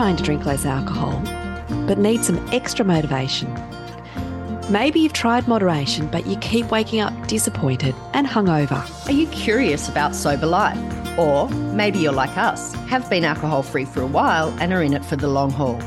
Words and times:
trying 0.00 0.16
to 0.16 0.22
drink 0.22 0.46
less 0.46 0.64
alcohol, 0.64 1.20
but 1.86 1.98
need 1.98 2.24
some 2.24 2.38
extra 2.52 2.82
motivation. 2.82 3.52
Maybe 4.70 5.00
you've 5.00 5.12
tried 5.12 5.46
moderation, 5.46 6.06
but 6.06 6.26
you 6.26 6.38
keep 6.38 6.70
waking 6.70 7.00
up 7.00 7.12
disappointed 7.28 7.94
and 8.14 8.26
hungover. 8.26 8.80
Are 9.06 9.12
you 9.12 9.26
curious 9.26 9.90
about 9.90 10.14
sober 10.14 10.46
life? 10.46 10.78
Or 11.18 11.50
maybe 11.50 11.98
you're 11.98 12.14
like 12.14 12.34
us, 12.38 12.72
have 12.88 13.10
been 13.10 13.24
alcohol 13.24 13.62
free 13.62 13.84
for 13.84 14.00
a 14.00 14.06
while 14.06 14.48
and 14.58 14.72
are 14.72 14.82
in 14.82 14.94
it 14.94 15.04
for 15.04 15.16
the 15.16 15.28
long 15.28 15.50
haul. 15.50 15.78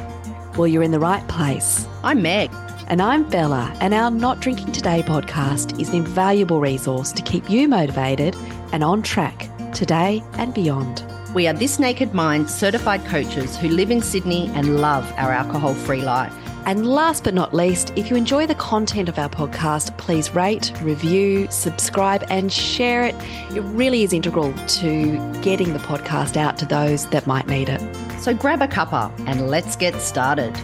Well, 0.57 0.67
you're 0.67 0.83
in 0.83 0.91
the 0.91 0.99
right 0.99 1.27
place. 1.27 1.87
I'm 2.03 2.21
Meg. 2.21 2.51
And 2.89 3.01
I'm 3.01 3.27
Bella, 3.27 3.75
and 3.81 3.95
our 3.95 4.11
Not 4.11 4.41
Drinking 4.41 4.73
Today 4.73 5.01
podcast 5.01 5.81
is 5.81 5.89
an 5.89 5.95
invaluable 5.95 6.59
resource 6.59 7.11
to 7.13 7.23
keep 7.23 7.49
you 7.49 7.67
motivated 7.67 8.35
and 8.73 8.83
on 8.83 9.01
track 9.01 9.49
today 9.73 10.21
and 10.33 10.53
beyond. 10.53 11.03
We 11.33 11.47
are 11.47 11.53
This 11.53 11.79
Naked 11.79 12.13
Mind 12.13 12.47
certified 12.47 13.03
coaches 13.05 13.57
who 13.57 13.67
live 13.67 13.89
in 13.89 14.03
Sydney 14.03 14.51
and 14.53 14.79
love 14.81 15.11
our 15.17 15.31
alcohol 15.31 15.73
free 15.73 16.03
life. 16.03 16.31
And 16.67 16.85
last 16.85 17.23
but 17.23 17.33
not 17.33 17.55
least, 17.55 17.91
if 17.95 18.11
you 18.11 18.15
enjoy 18.15 18.45
the 18.45 18.53
content 18.53 19.09
of 19.09 19.17
our 19.17 19.29
podcast, 19.29 19.97
please 19.97 20.35
rate, 20.35 20.71
review, 20.83 21.47
subscribe, 21.49 22.23
and 22.29 22.53
share 22.53 23.03
it. 23.03 23.15
It 23.49 23.61
really 23.61 24.03
is 24.03 24.13
integral 24.13 24.53
to 24.53 25.41
getting 25.41 25.73
the 25.73 25.79
podcast 25.79 26.37
out 26.37 26.59
to 26.59 26.67
those 26.67 27.09
that 27.09 27.25
might 27.25 27.47
need 27.47 27.67
it. 27.67 27.81
So 28.19 28.35
grab 28.35 28.61
a 28.61 28.67
cuppa 28.67 29.11
and 29.27 29.49
let's 29.49 29.75
get 29.75 29.99
started. 29.99 30.55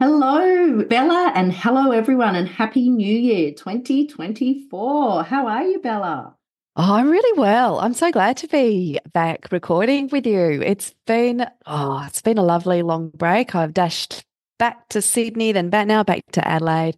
Hello, 0.00 0.84
Bella, 0.84 1.32
and 1.34 1.50
hello, 1.50 1.92
everyone, 1.92 2.36
and 2.36 2.46
Happy 2.46 2.90
New 2.90 3.16
Year 3.16 3.52
2024. 3.52 5.24
How 5.24 5.46
are 5.46 5.62
you, 5.64 5.80
Bella? 5.80 6.36
Oh, 6.76 6.94
I'm 6.94 7.08
really 7.08 7.38
well. 7.38 7.78
I'm 7.78 7.94
so 7.94 8.10
glad 8.10 8.36
to 8.38 8.48
be 8.48 8.98
back 9.12 9.52
recording 9.52 10.08
with 10.08 10.26
you. 10.26 10.60
It's 10.60 10.92
been 11.06 11.46
oh, 11.66 12.04
it's 12.08 12.20
been 12.20 12.36
a 12.36 12.42
lovely 12.42 12.82
long 12.82 13.10
break. 13.10 13.54
I've 13.54 13.72
dashed 13.72 14.24
back 14.58 14.88
to 14.88 15.00
Sydney, 15.00 15.52
then 15.52 15.70
back 15.70 15.86
now 15.86 16.02
back 16.02 16.22
to 16.32 16.46
Adelaide. 16.46 16.96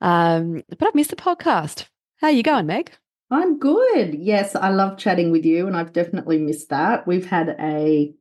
Um, 0.00 0.64
but 0.68 0.88
I've 0.88 0.94
missed 0.96 1.10
the 1.10 1.16
podcast. 1.16 1.86
How 2.16 2.28
are 2.28 2.32
you 2.32 2.42
going, 2.42 2.66
Meg? 2.66 2.90
I'm 3.30 3.60
good. 3.60 4.14
Yes, 4.14 4.56
I 4.56 4.70
love 4.70 4.98
chatting 4.98 5.30
with 5.30 5.44
you, 5.44 5.68
and 5.68 5.76
I've 5.76 5.92
definitely 5.92 6.38
missed 6.38 6.70
that. 6.70 7.06
We've 7.06 7.26
had 7.26 7.54
a 7.60 8.12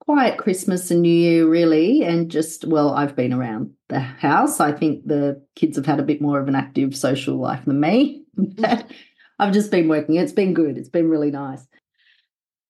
quiet 0.00 0.38
Christmas 0.38 0.90
and 0.90 1.02
New 1.02 1.08
Year, 1.08 1.46
really, 1.46 2.02
and 2.02 2.28
just 2.28 2.64
well, 2.64 2.90
I've 2.94 3.14
been 3.14 3.32
around 3.32 3.74
the 3.88 4.00
house. 4.00 4.58
I 4.58 4.72
think 4.72 5.06
the 5.06 5.40
kids 5.54 5.76
have 5.76 5.86
had 5.86 6.00
a 6.00 6.04
bit 6.04 6.20
more 6.20 6.40
of 6.40 6.48
an 6.48 6.56
active 6.56 6.96
social 6.96 7.36
life 7.36 7.64
than 7.64 7.78
me. 7.78 8.24
I've 9.42 9.52
just 9.52 9.72
been 9.72 9.88
working. 9.88 10.14
It's 10.14 10.32
been 10.32 10.54
good. 10.54 10.78
It's 10.78 10.88
been 10.88 11.10
really 11.10 11.32
nice. 11.32 11.66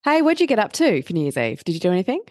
Hey, 0.05 0.23
what'd 0.23 0.41
you 0.41 0.47
get 0.47 0.59
up 0.59 0.73
to 0.73 1.03
for 1.03 1.13
New 1.13 1.21
Year's 1.21 1.37
Eve? 1.37 1.63
Did 1.65 1.75
you 1.75 1.81
do 1.81 1.93
anything? 1.93 2.23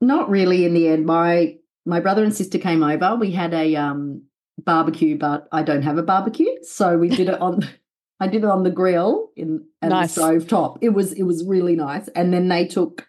Not 0.00 0.30
really 0.30 0.64
in 0.64 0.74
the 0.74 0.86
end. 0.86 1.06
My 1.06 1.56
my 1.84 1.98
brother 1.98 2.22
and 2.22 2.32
sister 2.32 2.58
came 2.58 2.84
over. 2.84 3.16
We 3.16 3.32
had 3.32 3.52
a 3.52 3.74
um 3.74 4.22
barbecue, 4.58 5.18
but 5.18 5.48
I 5.50 5.64
don't 5.64 5.82
have 5.82 5.98
a 5.98 6.04
barbecue. 6.04 6.62
So 6.62 6.96
we 6.96 7.08
did 7.08 7.28
it 7.28 7.40
on 7.40 7.68
I 8.20 8.28
did 8.28 8.44
it 8.44 8.48
on 8.48 8.62
the 8.62 8.70
grill 8.70 9.30
in 9.36 9.66
and 9.82 9.90
nice. 9.90 10.14
the 10.14 10.20
stove 10.20 10.46
top. 10.46 10.78
It 10.80 10.90
was 10.90 11.12
it 11.12 11.24
was 11.24 11.44
really 11.44 11.74
nice. 11.74 12.06
And 12.14 12.32
then 12.32 12.46
they 12.46 12.68
took 12.68 13.08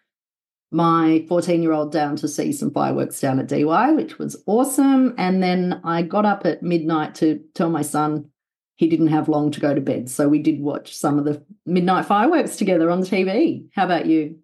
my 0.71 1.23
14 1.29 1.61
year 1.61 1.73
old 1.73 1.91
down 1.91 2.15
to 2.15 2.27
see 2.27 2.51
some 2.51 2.71
fireworks 2.71 3.19
down 3.19 3.39
at 3.39 3.47
DY, 3.47 3.91
which 3.91 4.17
was 4.17 4.41
awesome. 4.47 5.13
And 5.19 5.43
then 5.43 5.79
I 5.83 6.01
got 6.01 6.25
up 6.25 6.47
at 6.47 6.63
midnight 6.63 7.13
to 7.15 7.39
tell 7.53 7.69
my 7.69 7.83
son 7.83 8.31
he 8.83 8.89
didn't 8.89 9.07
have 9.07 9.29
long 9.29 9.49
to 9.49 9.61
go 9.61 9.73
to 9.73 9.79
bed. 9.79 10.09
So 10.09 10.27
we 10.27 10.39
did 10.39 10.59
watch 10.59 10.93
some 10.95 11.17
of 11.17 11.23
the 11.23 11.41
midnight 11.65 12.05
fireworks 12.05 12.57
together 12.57 12.91
on 12.91 12.99
the 12.99 13.07
TV. 13.07 13.65
How 13.73 13.85
about 13.85 14.07
you? 14.07 14.39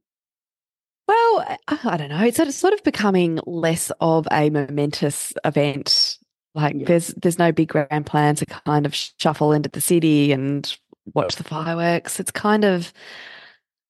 Well, 1.09 1.57
I 1.67 1.97
don't 1.97 2.09
know. 2.09 2.23
It's 2.23 2.55
sort 2.55 2.73
of 2.73 2.83
becoming 2.83 3.39
less 3.45 3.91
of 3.99 4.27
a 4.31 4.49
momentous 4.49 5.33
event. 5.43 6.17
Like 6.55 6.75
yeah. 6.77 6.85
there's 6.85 7.07
there's 7.09 7.37
no 7.37 7.51
big 7.51 7.67
grand 7.67 8.05
plan 8.05 8.35
to 8.35 8.45
kind 8.45 8.85
of 8.85 8.95
shuffle 8.95 9.51
into 9.51 9.69
the 9.69 9.81
city 9.81 10.31
and 10.31 10.73
watch 11.13 11.35
the 11.35 11.43
fireworks. 11.43 12.19
It's 12.19 12.31
kind 12.31 12.63
of 12.63 12.93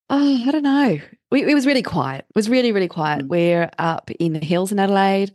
oh, 0.10 0.44
I 0.48 0.52
don't 0.52 0.64
know. 0.64 1.00
We, 1.32 1.44
it 1.44 1.54
was 1.54 1.68
really 1.68 1.84
quiet. 1.84 2.26
It 2.28 2.36
was 2.36 2.50
really 2.50 2.72
really 2.72 2.88
quiet. 2.88 3.26
Mm. 3.26 3.28
We're 3.28 3.70
up 3.78 4.10
in 4.12 4.34
the 4.34 4.40
hills 4.40 4.72
in 4.72 4.80
Adelaide. 4.80 5.32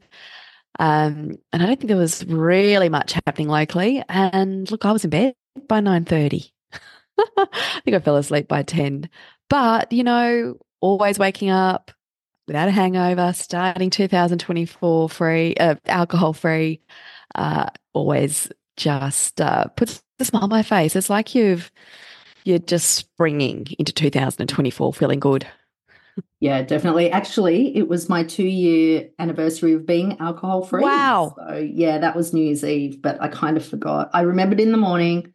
Um, 0.78 1.38
and 1.52 1.62
I 1.62 1.66
don't 1.66 1.78
think 1.78 1.88
there 1.88 1.96
was 1.96 2.24
really 2.26 2.88
much 2.88 3.12
happening 3.12 3.48
locally. 3.48 4.02
And 4.08 4.70
look, 4.70 4.84
I 4.84 4.92
was 4.92 5.04
in 5.04 5.10
bed 5.10 5.34
by 5.68 5.80
9.30. 5.80 6.50
I 7.18 7.80
think 7.84 7.96
I 7.96 8.00
fell 8.00 8.16
asleep 8.16 8.48
by 8.48 8.62
10. 8.62 9.08
But, 9.48 9.92
you 9.92 10.02
know, 10.02 10.56
always 10.80 11.18
waking 11.18 11.50
up 11.50 11.92
without 12.46 12.68
a 12.68 12.72
hangover, 12.72 13.32
starting 13.32 13.90
2024 13.90 15.08
free, 15.08 15.54
uh, 15.56 15.76
alcohol 15.86 16.32
free, 16.32 16.80
uh, 17.34 17.66
always 17.92 18.50
just 18.76 19.40
uh, 19.40 19.66
puts 19.76 20.02
a 20.18 20.24
smile 20.24 20.44
on 20.44 20.50
my 20.50 20.62
face. 20.62 20.96
It's 20.96 21.10
like 21.10 21.34
you've, 21.34 21.70
you're 22.44 22.58
just 22.58 22.90
springing 22.90 23.66
into 23.78 23.92
2024 23.92 24.92
feeling 24.92 25.20
good. 25.20 25.46
Yeah, 26.40 26.60
definitely. 26.62 27.10
Actually, 27.10 27.74
it 27.74 27.88
was 27.88 28.10
my 28.10 28.22
two 28.22 28.46
year 28.46 29.08
anniversary 29.18 29.72
of 29.72 29.86
being 29.86 30.20
alcohol 30.20 30.62
free. 30.62 30.82
Wow. 30.82 31.34
So, 31.38 31.56
yeah, 31.56 31.96
that 31.98 32.14
was 32.14 32.34
New 32.34 32.44
Year's 32.44 32.62
Eve, 32.62 33.00
but 33.00 33.16
I 33.22 33.28
kind 33.28 33.56
of 33.56 33.64
forgot. 33.64 34.10
I 34.12 34.20
remembered 34.20 34.60
in 34.60 34.70
the 34.70 34.76
morning, 34.76 35.32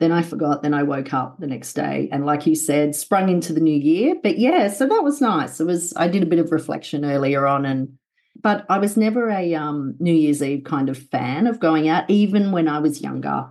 then 0.00 0.10
I 0.10 0.22
forgot, 0.22 0.62
then 0.62 0.72
I 0.72 0.84
woke 0.84 1.12
up 1.12 1.38
the 1.38 1.46
next 1.46 1.74
day. 1.74 2.08
And 2.10 2.24
like 2.24 2.46
you 2.46 2.54
said, 2.54 2.94
sprung 2.94 3.28
into 3.28 3.52
the 3.52 3.60
new 3.60 3.78
year. 3.78 4.14
But 4.22 4.38
yeah, 4.38 4.68
so 4.68 4.86
that 4.86 5.04
was 5.04 5.20
nice. 5.20 5.60
It 5.60 5.66
was, 5.66 5.92
I 5.96 6.08
did 6.08 6.22
a 6.22 6.26
bit 6.26 6.38
of 6.38 6.50
reflection 6.50 7.04
earlier 7.04 7.46
on 7.46 7.66
and, 7.66 7.98
but 8.40 8.64
I 8.70 8.78
was 8.78 8.96
never 8.96 9.28
a 9.28 9.54
um, 9.54 9.96
New 9.98 10.14
Year's 10.14 10.42
Eve 10.42 10.64
kind 10.64 10.88
of 10.88 10.96
fan 10.96 11.46
of 11.46 11.60
going 11.60 11.88
out, 11.88 12.08
even 12.08 12.52
when 12.52 12.68
I 12.68 12.78
was 12.78 13.02
younger. 13.02 13.48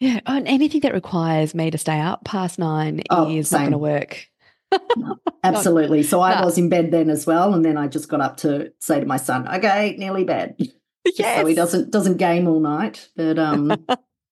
Yeah, 0.00 0.20
and 0.26 0.48
anything 0.48 0.80
that 0.80 0.92
requires 0.92 1.54
me 1.54 1.70
to 1.70 1.78
stay 1.78 2.00
up 2.00 2.24
past 2.24 2.58
nine 2.58 3.02
oh, 3.08 3.30
is 3.30 3.48
same. 3.48 3.58
not 3.58 3.62
going 3.62 3.72
to 3.72 3.78
work 3.78 4.29
absolutely. 5.44 6.02
So 6.02 6.20
I 6.20 6.40
no. 6.40 6.46
was 6.46 6.58
in 6.58 6.68
bed 6.68 6.90
then 6.90 7.10
as 7.10 7.26
well, 7.26 7.54
and 7.54 7.64
then 7.64 7.76
I 7.76 7.88
just 7.88 8.08
got 8.08 8.20
up 8.20 8.38
to 8.38 8.72
say 8.80 9.00
to 9.00 9.06
my 9.06 9.16
son, 9.16 9.48
"Okay, 9.48 9.96
nearly 9.98 10.24
bed." 10.24 10.56
Yes. 10.58 10.70
so 11.40 11.46
he 11.46 11.54
doesn't 11.54 11.90
doesn't 11.90 12.16
game 12.16 12.46
all 12.46 12.60
night. 12.60 13.08
But 13.16 13.38
um, 13.38 13.84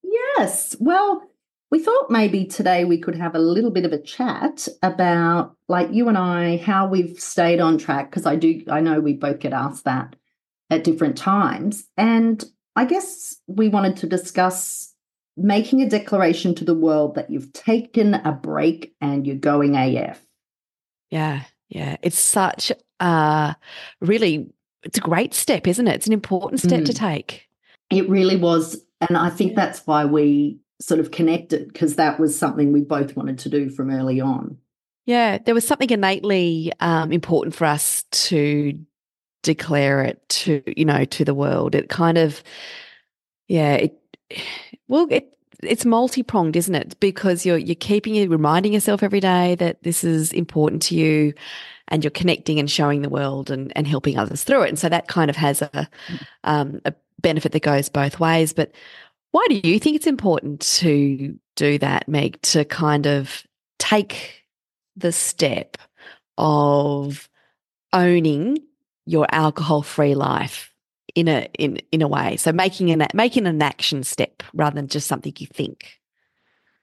yes. 0.02 0.76
Well, 0.78 1.22
we 1.70 1.80
thought 1.80 2.10
maybe 2.10 2.44
today 2.44 2.84
we 2.84 2.98
could 2.98 3.16
have 3.16 3.34
a 3.34 3.40
little 3.40 3.70
bit 3.70 3.84
of 3.84 3.92
a 3.92 4.00
chat 4.00 4.68
about, 4.82 5.54
like 5.68 5.92
you 5.92 6.08
and 6.08 6.18
I, 6.18 6.58
how 6.58 6.86
we've 6.88 7.18
stayed 7.18 7.60
on 7.60 7.78
track. 7.78 8.10
Because 8.10 8.26
I 8.26 8.36
do, 8.36 8.62
I 8.70 8.80
know 8.80 9.00
we 9.00 9.14
both 9.14 9.40
get 9.40 9.52
asked 9.52 9.84
that 9.84 10.16
at 10.70 10.84
different 10.84 11.16
times, 11.16 11.88
and 11.96 12.44
I 12.76 12.84
guess 12.84 13.36
we 13.46 13.68
wanted 13.68 13.96
to 13.98 14.06
discuss 14.06 14.94
making 15.38 15.80
a 15.80 15.88
declaration 15.88 16.54
to 16.56 16.64
the 16.64 16.74
world 16.74 17.14
that 17.14 17.30
you've 17.30 17.52
taken 17.52 18.14
a 18.14 18.32
break 18.32 18.94
and 19.00 19.26
you're 19.26 19.36
going 19.36 19.76
AF. 19.76 20.20
Yeah, 21.10 21.42
yeah. 21.68 21.96
It's 22.02 22.18
such 22.18 22.72
a 23.00 23.56
really, 24.00 24.50
it's 24.82 24.98
a 24.98 25.02
great 25.02 25.34
step, 25.34 25.66
isn't 25.66 25.86
it? 25.86 25.94
It's 25.94 26.06
an 26.06 26.12
important 26.12 26.60
step 26.60 26.82
mm. 26.82 26.86
to 26.86 26.94
take. 26.94 27.48
It 27.90 28.08
really 28.08 28.36
was. 28.36 28.80
And 29.00 29.16
I 29.16 29.30
think 29.30 29.54
that's 29.54 29.86
why 29.86 30.04
we 30.04 30.58
sort 30.80 31.00
of 31.00 31.10
connected 31.10 31.72
because 31.72 31.96
that 31.96 32.20
was 32.20 32.38
something 32.38 32.72
we 32.72 32.82
both 32.82 33.16
wanted 33.16 33.38
to 33.40 33.48
do 33.48 33.70
from 33.70 33.90
early 33.90 34.20
on. 34.20 34.58
Yeah, 35.06 35.38
there 35.38 35.54
was 35.54 35.66
something 35.66 35.90
innately 35.90 36.70
um, 36.80 37.12
important 37.12 37.54
for 37.54 37.64
us 37.64 38.04
to 38.10 38.78
declare 39.42 40.02
it 40.02 40.28
to, 40.28 40.62
you 40.66 40.84
know, 40.84 41.04
to 41.06 41.24
the 41.24 41.34
world. 41.34 41.74
It 41.74 41.88
kind 41.88 42.18
of, 42.18 42.42
yeah, 43.48 43.74
it, 43.74 43.98
well, 44.88 45.06
it, 45.10 45.32
it's 45.62 45.84
multi-pronged, 45.84 46.56
isn't 46.56 46.74
it? 46.74 46.98
Because 47.00 47.44
you're 47.44 47.58
you're 47.58 47.74
keeping 47.74 48.14
you 48.14 48.28
reminding 48.28 48.72
yourself 48.72 49.02
every 49.02 49.20
day 49.20 49.54
that 49.56 49.82
this 49.82 50.04
is 50.04 50.32
important 50.32 50.82
to 50.82 50.94
you 50.94 51.34
and 51.88 52.04
you're 52.04 52.10
connecting 52.10 52.58
and 52.58 52.70
showing 52.70 53.02
the 53.02 53.08
world 53.08 53.50
and, 53.50 53.72
and 53.76 53.86
helping 53.86 54.18
others 54.18 54.44
through 54.44 54.62
it. 54.62 54.68
And 54.68 54.78
so 54.78 54.88
that 54.88 55.08
kind 55.08 55.30
of 55.30 55.36
has 55.36 55.62
a 55.62 55.88
um, 56.44 56.80
a 56.84 56.94
benefit 57.20 57.52
that 57.52 57.62
goes 57.62 57.88
both 57.88 58.20
ways. 58.20 58.52
But 58.52 58.72
why 59.30 59.44
do 59.48 59.60
you 59.68 59.78
think 59.78 59.96
it's 59.96 60.06
important 60.06 60.60
to 60.60 61.38
do 61.56 61.78
that, 61.78 62.08
Meg, 62.08 62.40
to 62.42 62.64
kind 62.64 63.06
of 63.06 63.44
take 63.78 64.44
the 64.96 65.12
step 65.12 65.76
of 66.36 67.28
owning 67.92 68.58
your 69.06 69.26
alcohol 69.30 69.82
free 69.82 70.14
life 70.14 70.67
in 71.18 71.26
a 71.26 71.48
in 71.58 71.78
in 71.90 72.00
a 72.00 72.06
way. 72.06 72.36
So 72.36 72.52
making 72.52 72.90
an 72.90 73.04
making 73.12 73.46
an 73.46 73.60
action 73.60 74.04
step 74.04 74.44
rather 74.54 74.76
than 74.76 74.86
just 74.86 75.08
something 75.08 75.34
you 75.38 75.48
think. 75.48 75.98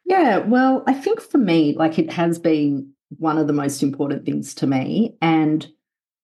Yeah, 0.03 0.39
well, 0.39 0.83
I 0.87 0.93
think 0.93 1.21
for 1.21 1.37
me, 1.37 1.73
like 1.73 1.97
it 1.97 2.11
has 2.11 2.37
been 2.37 2.91
one 3.17 3.37
of 3.37 3.47
the 3.47 3.53
most 3.53 3.81
important 3.81 4.25
things 4.25 4.53
to 4.55 4.67
me, 4.67 5.15
and 5.21 5.65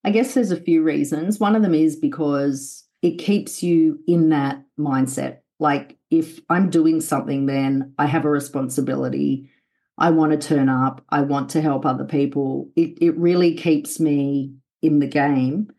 I 0.04 0.12
guess 0.12 0.34
there's 0.34 0.52
a 0.52 0.60
few 0.60 0.84
reasons. 0.84 1.40
One 1.40 1.56
of 1.56 1.62
them 1.62 1.74
is 1.74 1.96
because 1.96 2.84
it 3.02 3.18
keeps 3.18 3.64
you 3.64 4.00
in 4.08 4.30
that 4.30 4.62
mindset. 4.78 5.38
Like 5.60 5.98
if 6.10 6.42
I'm 6.50 6.70
doing 6.70 7.00
something, 7.00 7.46
then 7.46 7.94
I 7.98 8.08
have 8.08 8.26
a 8.26 8.30
responsibility. 8.30 9.50
I 9.98 10.10
want 10.10 10.34
to 10.34 10.48
turn 10.48 10.68
up. 10.68 11.02
I 11.10 11.22
want 11.22 11.52
to 11.52 11.62
help 11.62 11.86
other 11.86 12.06
people. 12.06 12.70
It 12.76 12.98
it 13.00 13.16
really 13.16 13.56
keeps 13.56 14.02
me 14.02 14.56
in 14.82 15.00
the 15.00 15.08
game. 15.08 15.72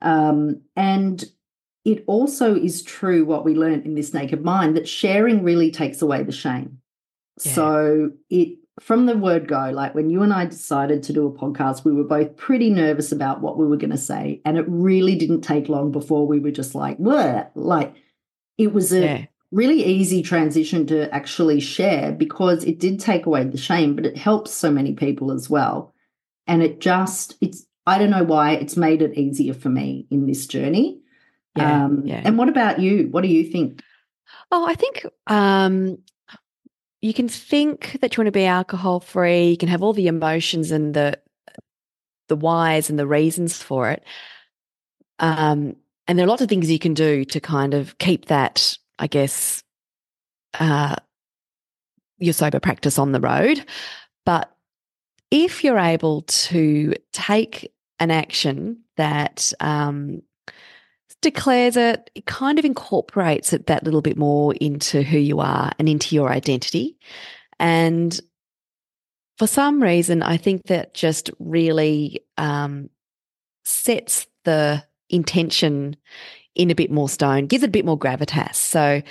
Um, 0.00 0.62
and 0.74 1.22
it 1.86 2.02
also 2.08 2.56
is 2.56 2.82
true 2.82 3.24
what 3.24 3.44
we 3.44 3.54
learned 3.54 3.86
in 3.86 3.94
this 3.94 4.12
naked 4.12 4.44
mind 4.44 4.76
that 4.76 4.88
sharing 4.88 5.44
really 5.44 5.70
takes 5.70 6.02
away 6.02 6.24
the 6.24 6.32
shame. 6.32 6.78
Yeah. 7.44 7.52
So 7.52 8.10
it 8.28 8.58
from 8.80 9.06
the 9.06 9.16
word 9.16 9.46
go, 9.46 9.70
like 9.72 9.94
when 9.94 10.10
you 10.10 10.22
and 10.22 10.32
I 10.32 10.46
decided 10.46 11.04
to 11.04 11.12
do 11.12 11.26
a 11.26 11.32
podcast, 11.32 11.84
we 11.84 11.92
were 11.92 12.04
both 12.04 12.36
pretty 12.36 12.70
nervous 12.70 13.12
about 13.12 13.40
what 13.40 13.56
we 13.56 13.66
were 13.66 13.76
going 13.76 13.92
to 13.92 13.96
say. 13.96 14.42
And 14.44 14.58
it 14.58 14.66
really 14.68 15.14
didn't 15.14 15.42
take 15.42 15.68
long 15.68 15.92
before 15.92 16.26
we 16.26 16.40
were 16.40 16.50
just 16.50 16.74
like, 16.74 16.96
what? 16.98 17.52
Like 17.54 17.94
it 18.58 18.74
was 18.74 18.92
a 18.92 19.00
yeah. 19.00 19.24
really 19.52 19.84
easy 19.84 20.22
transition 20.22 20.88
to 20.88 21.08
actually 21.14 21.60
share 21.60 22.10
because 22.10 22.64
it 22.64 22.80
did 22.80 22.98
take 22.98 23.26
away 23.26 23.44
the 23.44 23.56
shame, 23.56 23.94
but 23.94 24.04
it 24.04 24.18
helps 24.18 24.50
so 24.50 24.72
many 24.72 24.92
people 24.92 25.30
as 25.30 25.48
well. 25.48 25.94
And 26.48 26.64
it 26.64 26.80
just, 26.80 27.36
it's, 27.40 27.64
I 27.86 27.96
don't 27.96 28.10
know 28.10 28.24
why 28.24 28.54
it's 28.54 28.76
made 28.76 29.02
it 29.02 29.16
easier 29.16 29.54
for 29.54 29.68
me 29.68 30.08
in 30.10 30.26
this 30.26 30.46
journey. 30.46 31.00
Yeah, 31.56 31.84
um, 31.84 32.02
yeah. 32.04 32.22
And 32.24 32.38
what 32.38 32.48
about 32.48 32.80
you? 32.80 33.08
What 33.10 33.22
do 33.22 33.28
you 33.28 33.44
think? 33.44 33.82
Oh, 34.50 34.66
I 34.66 34.74
think 34.74 35.06
um, 35.26 35.98
you 37.00 37.14
can 37.14 37.28
think 37.28 37.98
that 38.00 38.16
you 38.16 38.20
want 38.20 38.28
to 38.28 38.32
be 38.32 38.44
alcohol 38.44 39.00
free. 39.00 39.50
You 39.50 39.56
can 39.56 39.68
have 39.68 39.82
all 39.82 39.92
the 39.92 40.08
emotions 40.08 40.70
and 40.70 40.94
the 40.94 41.18
the 42.28 42.36
whys 42.36 42.90
and 42.90 42.98
the 42.98 43.06
reasons 43.06 43.62
for 43.62 43.90
it. 43.90 44.02
Um, 45.18 45.76
and 46.08 46.18
there 46.18 46.26
are 46.26 46.28
lots 46.28 46.42
of 46.42 46.48
things 46.48 46.70
you 46.70 46.78
can 46.78 46.94
do 46.94 47.24
to 47.24 47.40
kind 47.40 47.74
of 47.74 47.98
keep 47.98 48.26
that, 48.26 48.76
I 48.98 49.06
guess, 49.06 49.62
uh, 50.58 50.96
your 52.18 52.32
sober 52.32 52.60
practice 52.60 52.98
on 52.98 53.12
the 53.12 53.20
road. 53.20 53.64
But 54.24 54.50
if 55.30 55.64
you're 55.64 55.78
able 55.78 56.22
to 56.22 56.94
take 57.12 57.72
an 57.98 58.10
action 58.10 58.82
that 58.96 59.52
um, 59.60 60.22
declares 61.22 61.76
it, 61.76 62.10
it 62.14 62.26
kind 62.26 62.58
of 62.58 62.64
incorporates 62.64 63.52
it 63.52 63.66
that 63.66 63.84
little 63.84 64.02
bit 64.02 64.16
more 64.16 64.54
into 64.54 65.02
who 65.02 65.18
you 65.18 65.40
are 65.40 65.72
and 65.78 65.88
into 65.88 66.14
your 66.14 66.30
identity. 66.30 66.96
And 67.58 68.18
for 69.38 69.46
some 69.46 69.82
reason, 69.82 70.22
I 70.22 70.36
think 70.36 70.66
that 70.66 70.94
just 70.94 71.30
really 71.38 72.20
um, 72.38 72.90
sets 73.64 74.26
the 74.44 74.84
intention 75.10 75.96
in 76.54 76.70
a 76.70 76.74
bit 76.74 76.90
more 76.90 77.08
stone, 77.08 77.46
gives 77.46 77.62
it 77.62 77.68
a 77.68 77.70
bit 77.70 77.84
more 77.84 77.98
gravitas. 77.98 78.54
So 78.54 79.02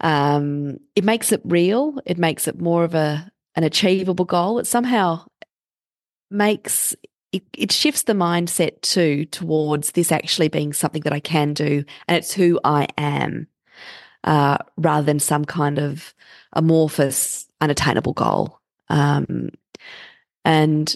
um, 0.00 0.78
it 0.94 1.04
makes 1.04 1.32
it 1.32 1.40
real. 1.44 1.98
It 2.06 2.18
makes 2.18 2.46
it 2.46 2.60
more 2.60 2.84
of 2.84 2.94
a 2.94 3.30
an 3.56 3.64
achievable 3.64 4.24
goal. 4.24 4.58
It 4.58 4.66
somehow 4.66 5.26
makes 6.30 6.94
it, 7.34 7.42
it 7.58 7.72
shifts 7.72 8.04
the 8.04 8.12
mindset 8.12 8.80
too 8.80 9.24
towards 9.26 9.92
this 9.92 10.12
actually 10.12 10.46
being 10.46 10.72
something 10.72 11.02
that 11.02 11.12
I 11.12 11.18
can 11.18 11.52
do 11.52 11.84
and 12.06 12.16
it's 12.16 12.32
who 12.32 12.60
I 12.62 12.86
am 12.96 13.48
uh, 14.22 14.58
rather 14.76 15.04
than 15.04 15.18
some 15.18 15.44
kind 15.44 15.80
of 15.80 16.14
amorphous, 16.52 17.48
unattainable 17.60 18.12
goal. 18.12 18.60
Um, 18.88 19.50
and, 20.44 20.94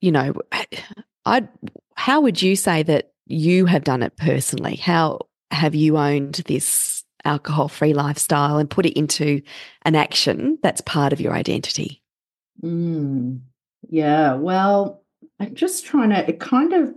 you 0.00 0.10
know, 0.10 0.34
I 1.24 1.46
how 1.94 2.22
would 2.22 2.40
you 2.40 2.56
say 2.56 2.82
that 2.82 3.12
you 3.26 3.66
have 3.66 3.84
done 3.84 4.02
it 4.02 4.16
personally? 4.16 4.74
How 4.74 5.20
have 5.52 5.74
you 5.74 5.98
owned 5.98 6.42
this 6.46 7.04
alcohol 7.24 7.68
free 7.68 7.92
lifestyle 7.92 8.56
and 8.56 8.68
put 8.68 8.86
it 8.86 8.98
into 8.98 9.42
an 9.82 9.94
action 9.94 10.58
that's 10.62 10.80
part 10.80 11.12
of 11.12 11.20
your 11.20 11.34
identity? 11.34 12.02
Mm, 12.62 13.40
yeah, 13.88 14.34
well, 14.34 14.99
I'm 15.40 15.54
just 15.54 15.86
trying 15.86 16.10
to, 16.10 16.28
it 16.28 16.38
kind 16.38 16.72
of 16.72 16.94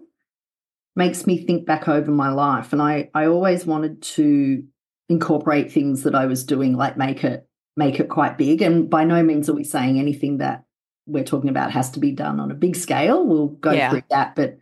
makes 0.95 1.25
me 1.25 1.37
think 1.37 1.65
back 1.65 1.87
over 1.87 2.11
my 2.11 2.29
life. 2.29 2.73
And 2.73 2.81
I, 2.81 3.09
I 3.13 3.25
always 3.25 3.65
wanted 3.65 4.01
to 4.01 4.63
incorporate 5.09 5.71
things 5.71 6.03
that 6.03 6.13
I 6.13 6.25
was 6.25 6.43
doing, 6.43 6.75
like 6.75 6.97
make 6.97 7.23
it, 7.23 7.47
make 7.75 7.99
it 7.99 8.09
quite 8.09 8.37
big. 8.37 8.61
And 8.61 8.89
by 8.89 9.05
no 9.05 9.23
means 9.23 9.49
are 9.49 9.55
we 9.55 9.63
saying 9.63 9.97
anything 9.97 10.37
that 10.37 10.65
we're 11.05 11.23
talking 11.23 11.49
about 11.49 11.71
has 11.71 11.89
to 11.91 11.99
be 11.99 12.11
done 12.11 12.39
on 12.39 12.51
a 12.51 12.55
big 12.55 12.75
scale. 12.75 13.25
We'll 13.25 13.47
go 13.47 13.71
yeah. 13.71 13.89
through 13.89 14.03
that, 14.09 14.35
but 14.35 14.57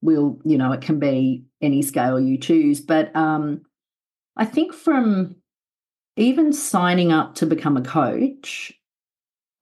we'll, 0.00 0.38
you 0.44 0.58
know, 0.58 0.72
it 0.72 0.82
can 0.82 0.98
be 0.98 1.44
any 1.60 1.82
scale 1.82 2.20
you 2.20 2.38
choose. 2.38 2.80
But 2.80 3.14
um, 3.16 3.62
I 4.36 4.44
think 4.44 4.72
from 4.74 5.36
even 6.16 6.52
signing 6.52 7.10
up 7.10 7.34
to 7.36 7.46
become 7.46 7.76
a 7.76 7.82
coach, 7.82 8.72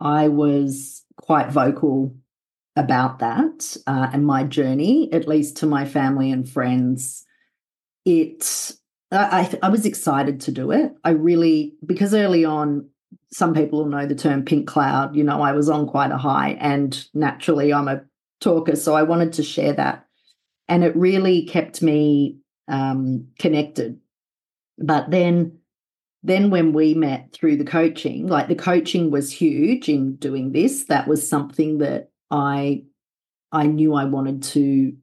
I 0.01 0.29
was 0.29 1.05
quite 1.17 1.51
vocal 1.51 2.15
about 2.77 3.19
that 3.19 3.77
uh, 3.87 4.09
and 4.13 4.27
my 4.27 4.45
journey, 4.45 5.13
at 5.13 5.29
least 5.29 5.59
to 5.59 5.67
my 5.67 5.85
family 5.85 6.31
and 6.31 6.49
friends. 6.49 7.25
It, 8.05 8.73
I, 9.11 9.59
I 9.63 9.69
was 9.69 9.85
excited 9.85 10.41
to 10.43 10.53
do 10.53 10.71
it. 10.71 10.93
I 11.05 11.11
really, 11.11 11.75
because 11.85 12.15
early 12.15 12.45
on, 12.45 12.89
some 13.31 13.55
people 13.55 13.81
will 13.81 13.91
know 13.91 14.07
the 14.07 14.15
term 14.15 14.45
pink 14.45 14.67
cloud. 14.67 15.15
You 15.17 15.25
know, 15.25 15.43
I 15.43 15.53
was 15.53 15.69
on 15.69 15.87
quite 15.87 16.11
a 16.11 16.19
high, 16.19 16.57
and 16.61 17.07
naturally, 17.15 17.73
I'm 17.73 17.89
a 17.89 18.03
talker, 18.41 18.77
so 18.77 18.95
I 18.95 19.03
wanted 19.03 19.35
to 19.35 19.43
share 19.43 19.73
that. 19.75 20.07
And 20.69 20.85
it 20.85 20.97
really 20.97 21.45
kept 21.45 21.83
me 21.83 22.39
um, 22.69 23.29
connected. 23.39 23.99
But 24.79 25.11
then, 25.11 25.59
then 26.23 26.51
when 26.51 26.73
we 26.73 26.95
met 26.95 27.33
through 27.33 27.57
the 27.57 27.65
coaching, 27.65 28.27
like 28.27 28.49
the 28.49 28.55
coaching 28.55 29.11
was 29.11 29.31
huge 29.31 29.89
in 29.89 30.17
doing 30.17 30.53
this. 30.53 30.85
That 30.85 31.07
was 31.07 31.27
something 31.27 31.79
that 31.79 32.12
I 32.33 32.85
I 33.53 33.67
knew 33.67 33.95
I 33.95 34.07
wanted 34.07 34.43
to 34.45 34.95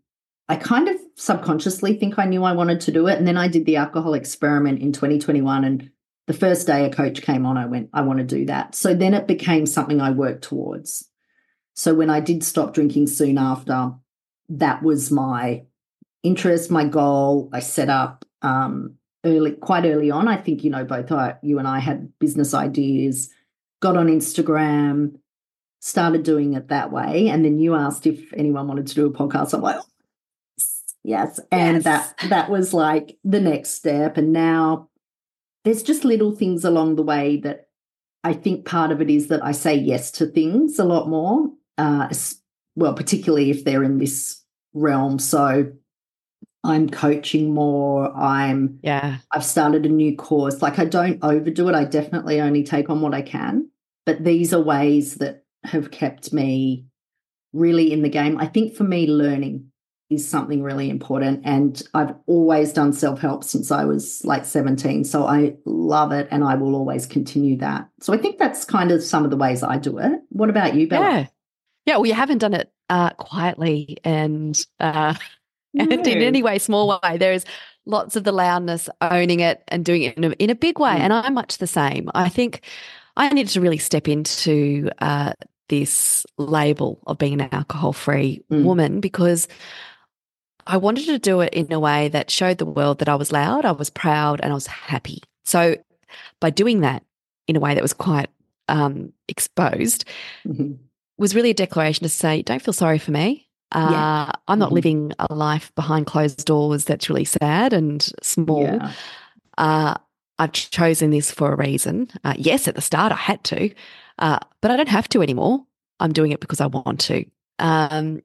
I 0.50 0.56
kind 0.56 0.90
of 0.90 0.96
subconsciously 1.16 1.96
think 1.98 2.18
I 2.18 2.26
knew 2.26 2.44
I 2.44 2.54
wanted 2.54 2.82
to 2.82 2.92
do 2.92 3.08
it 3.08 3.18
and 3.18 3.28
then 3.28 3.38
I 3.38 3.48
did 3.48 3.66
the 3.66 3.78
alcohol 3.78 4.16
experiment 4.16 4.82
in 4.82 4.92
2021 4.92 5.64
and 5.64 5.92
the 6.28 6.34
first 6.34 6.68
day 6.68 6.86
a 6.86 6.90
coach 6.90 7.22
came 7.22 7.46
on 7.46 7.58
I 7.58 7.68
went 7.68 7.90
I 7.94 8.02
want 8.02 8.20
to 8.20 8.26
do 8.26 8.46
that. 8.48 8.76
So 8.76 8.94
then 8.94 9.14
it 9.14 9.28
became 9.28 9.66
something 9.66 10.02
I 10.02 10.12
worked 10.12 10.44
towards. 10.44 11.08
So 11.76 11.94
when 11.94 12.10
I 12.10 12.20
did 12.20 12.44
stop 12.44 12.74
drinking 12.74 13.08
soon 13.08 13.38
after 13.38 13.94
that 14.50 14.84
was 14.84 15.12
my 15.12 15.64
interest, 16.24 16.72
my 16.72 16.84
goal. 16.84 17.50
I 17.54 17.60
set 17.60 17.90
up 17.90 18.26
um, 18.42 18.96
early, 19.24 19.52
quite 19.52 19.86
early 19.86 20.12
on. 20.12 20.28
I 20.28 20.38
think 20.38 20.64
you 20.64 20.72
know 20.72 20.84
both 20.84 21.12
I, 21.12 21.36
you 21.42 21.60
and 21.60 21.68
I 21.68 21.80
had 21.80 22.12
business 22.20 22.54
ideas. 22.54 23.30
Got 23.82 23.96
on 23.96 24.08
Instagram, 24.08 25.19
started 25.80 26.24
doing 26.24 26.54
it 26.54 26.68
that 26.68 26.92
way. 26.92 27.30
And 27.30 27.44
then 27.44 27.60
you 27.60 27.76
asked 27.76 28.06
if 28.06 28.34
anyone 28.34 28.68
wanted 28.68 28.88
to 28.88 28.96
do 28.96 29.06
a 29.06 29.12
podcast. 29.12 29.54
I'm 29.54 29.62
like, 29.62 29.78
oh, 29.80 30.66
yes. 31.04 31.40
And 31.52 31.84
yes. 31.84 31.84
that 31.84 32.30
that 32.30 32.50
was 32.50 32.74
like 32.74 33.18
the 33.24 33.40
next 33.40 33.72
step. 33.72 34.18
And 34.18 34.34
now 34.34 34.90
there's 35.64 35.84
just 35.84 36.06
little 36.06 36.32
things 36.32 36.64
along 36.64 36.96
the 36.96 37.04
way 37.04 37.38
that 37.38 37.68
I 38.24 38.34
think 38.34 38.66
part 38.66 38.92
of 38.92 39.02
it 39.02 39.10
is 39.10 39.28
that 39.28 39.44
I 39.44 39.54
say 39.54 39.76
yes 39.76 40.12
to 40.12 40.26
things 40.26 40.80
a 40.80 40.84
lot 40.84 41.08
more. 41.08 41.50
Uh, 41.78 42.14
well, 42.76 42.94
particularly 42.94 43.50
if 43.50 43.64
they're 43.64 43.84
in 43.84 43.98
this 43.98 44.44
realm. 44.74 45.20
So 45.20 45.72
I'm 46.64 46.90
coaching 46.90 47.54
more. 47.54 48.16
I'm 48.16 48.80
yeah. 48.84 49.18
I've 49.32 49.46
started 49.46 49.86
a 49.86 49.90
new 49.90 50.16
course. 50.16 50.62
Like 50.62 50.80
I 50.80 50.86
don't 50.86 51.24
overdo 51.24 51.70
it. 51.70 51.76
I 51.76 51.86
definitely 51.86 52.42
only 52.42 52.64
take 52.64 52.90
on 52.90 53.02
what 53.02 53.14
I 53.14 53.22
can. 53.22 53.70
But 54.06 54.24
these 54.24 54.54
are 54.54 54.62
ways 54.62 55.16
that 55.16 55.39
have 55.64 55.92
kept 55.92 56.34
me 56.34 56.86
really 57.54 57.92
in 57.92 58.02
the 58.02 58.10
game. 58.10 58.38
I 58.38 58.48
think 58.48 58.76
for 58.76 58.84
me, 58.84 59.08
learning 59.08 59.72
is 60.10 60.28
something 60.28 60.64
really 60.64 60.90
important. 60.90 61.42
And 61.46 61.82
I've 61.94 62.16
always 62.26 62.74
done 62.74 62.94
self 62.94 63.20
help 63.20 63.44
since 63.44 63.72
I 63.72 63.86
was 63.86 64.24
like 64.26 64.46
17. 64.46 65.04
So 65.04 65.26
I 65.26 65.56
love 65.66 66.12
it 66.12 66.28
and 66.32 66.44
I 66.44 66.56
will 66.56 66.76
always 66.76 67.06
continue 67.06 67.58
that. 67.58 67.88
So 68.02 68.14
I 68.14 68.18
think 68.18 68.40
that's 68.40 68.66
kind 68.66 68.92
of 68.92 69.04
some 69.04 69.24
of 69.24 69.32
the 69.32 69.38
ways 69.38 69.64
I 69.64 69.78
do 69.78 69.98
it. 70.00 70.14
What 70.30 70.50
about 70.50 70.76
you, 70.76 70.88
Bella? 70.88 71.10
Yeah. 71.10 71.26
Yeah. 71.86 71.96
Well, 71.98 72.08
you 72.08 72.14
haven't 72.14 72.40
done 72.40 72.54
it 72.54 72.72
uh, 72.90 73.12
quietly 73.12 73.98
and, 74.04 74.60
uh, 74.80 75.14
no. 75.74 75.84
and 75.92 76.08
in 76.08 76.22
any 76.22 76.42
way, 76.42 76.58
small 76.58 77.00
way. 77.04 77.18
There's 77.18 77.46
lots 77.86 78.16
of 78.16 78.24
the 78.24 78.32
loudness, 78.32 78.90
owning 79.02 79.40
it 79.40 79.64
and 79.68 79.86
doing 79.86 80.04
it 80.04 80.18
in 80.18 80.24
a, 80.24 80.30
in 80.32 80.50
a 80.50 80.56
big 80.56 80.80
way. 80.80 80.92
Mm. 80.92 81.00
And 81.00 81.14
I'm 81.14 81.34
much 81.34 81.60
the 81.60 81.68
same. 81.68 82.10
I 82.16 82.30
think 82.30 82.62
I 83.20 83.30
needed 83.30 83.52
to 83.52 83.62
really 83.62 83.78
step 83.78 84.08
into 84.08 84.90
uh, 85.00 85.34
this 85.68 86.26
label 86.38 87.00
of 87.06 87.18
being 87.18 87.42
an 87.42 87.50
alcohol 87.52 87.92
free 87.92 88.42
mm. 88.50 88.64
woman 88.64 89.02
because 89.02 89.48
I 90.66 90.78
wanted 90.78 91.06
to 91.08 91.20
do 91.20 91.42
it 91.42 91.54
in 91.54 91.72
a 91.74 91.80
way 91.80 92.08
that 92.10 92.32
showed 92.32 92.60
the 92.60 92.66
world 92.66 93.00
that 93.00 93.10
I 93.10 93.16
was 93.16 93.32
loud, 93.32 93.66
I 93.66 93.74
was 93.74 93.90
proud, 93.90 94.40
and 94.42 94.52
I 94.52 94.56
was 94.56 94.68
happy. 94.68 95.22
So 95.44 95.76
by 96.40 96.50
doing 96.50 96.82
that 96.82 97.04
in 97.48 97.58
a 97.58 97.60
way 97.60 97.74
that 97.74 97.82
was 97.82 97.94
quite 97.94 98.30
um, 98.70 99.12
exposed, 99.28 100.06
mm-hmm. 100.48 100.74
was 101.18 101.36
really 101.36 101.50
a 101.50 101.56
declaration 101.56 102.04
to 102.04 102.10
say, 102.10 102.42
don't 102.42 102.62
feel 102.62 102.74
sorry 102.74 103.00
for 103.00 103.12
me. 103.12 103.48
Uh, 103.72 103.90
yeah. 103.92 104.32
I'm 104.48 104.60
not 104.60 104.68
mm-hmm. 104.68 104.76
living 104.76 105.14
a 105.20 105.34
life 105.34 105.74
behind 105.76 106.06
closed 106.06 106.46
doors 106.46 106.86
that's 106.86 107.10
really 107.10 107.26
sad 107.26 107.74
and 107.74 108.02
small. 108.22 108.64
Yeah. 108.64 108.92
Uh, 109.58 109.96
I've 110.40 110.54
chosen 110.54 111.12
this 111.12 111.30
for 111.32 111.54
a 111.54 111.56
reason. 111.56 112.10
Uh, 112.24 112.34
yes, 112.38 112.68
at 112.68 112.76
the 112.76 112.82
start 112.82 113.12
I 113.12 113.18
had 113.18 113.44
to, 113.46 113.70
Uh, 114.20 114.40
but 114.62 114.70
I 114.70 114.76
don't 114.76 114.90
have 114.90 115.08
to 115.10 115.22
anymore. 115.22 115.66
I'm 116.00 116.14
doing 116.14 116.32
it 116.32 116.42
because 116.42 116.62
I 116.62 116.68
want 116.68 117.00
to. 117.02 117.26
Um, 117.58 118.22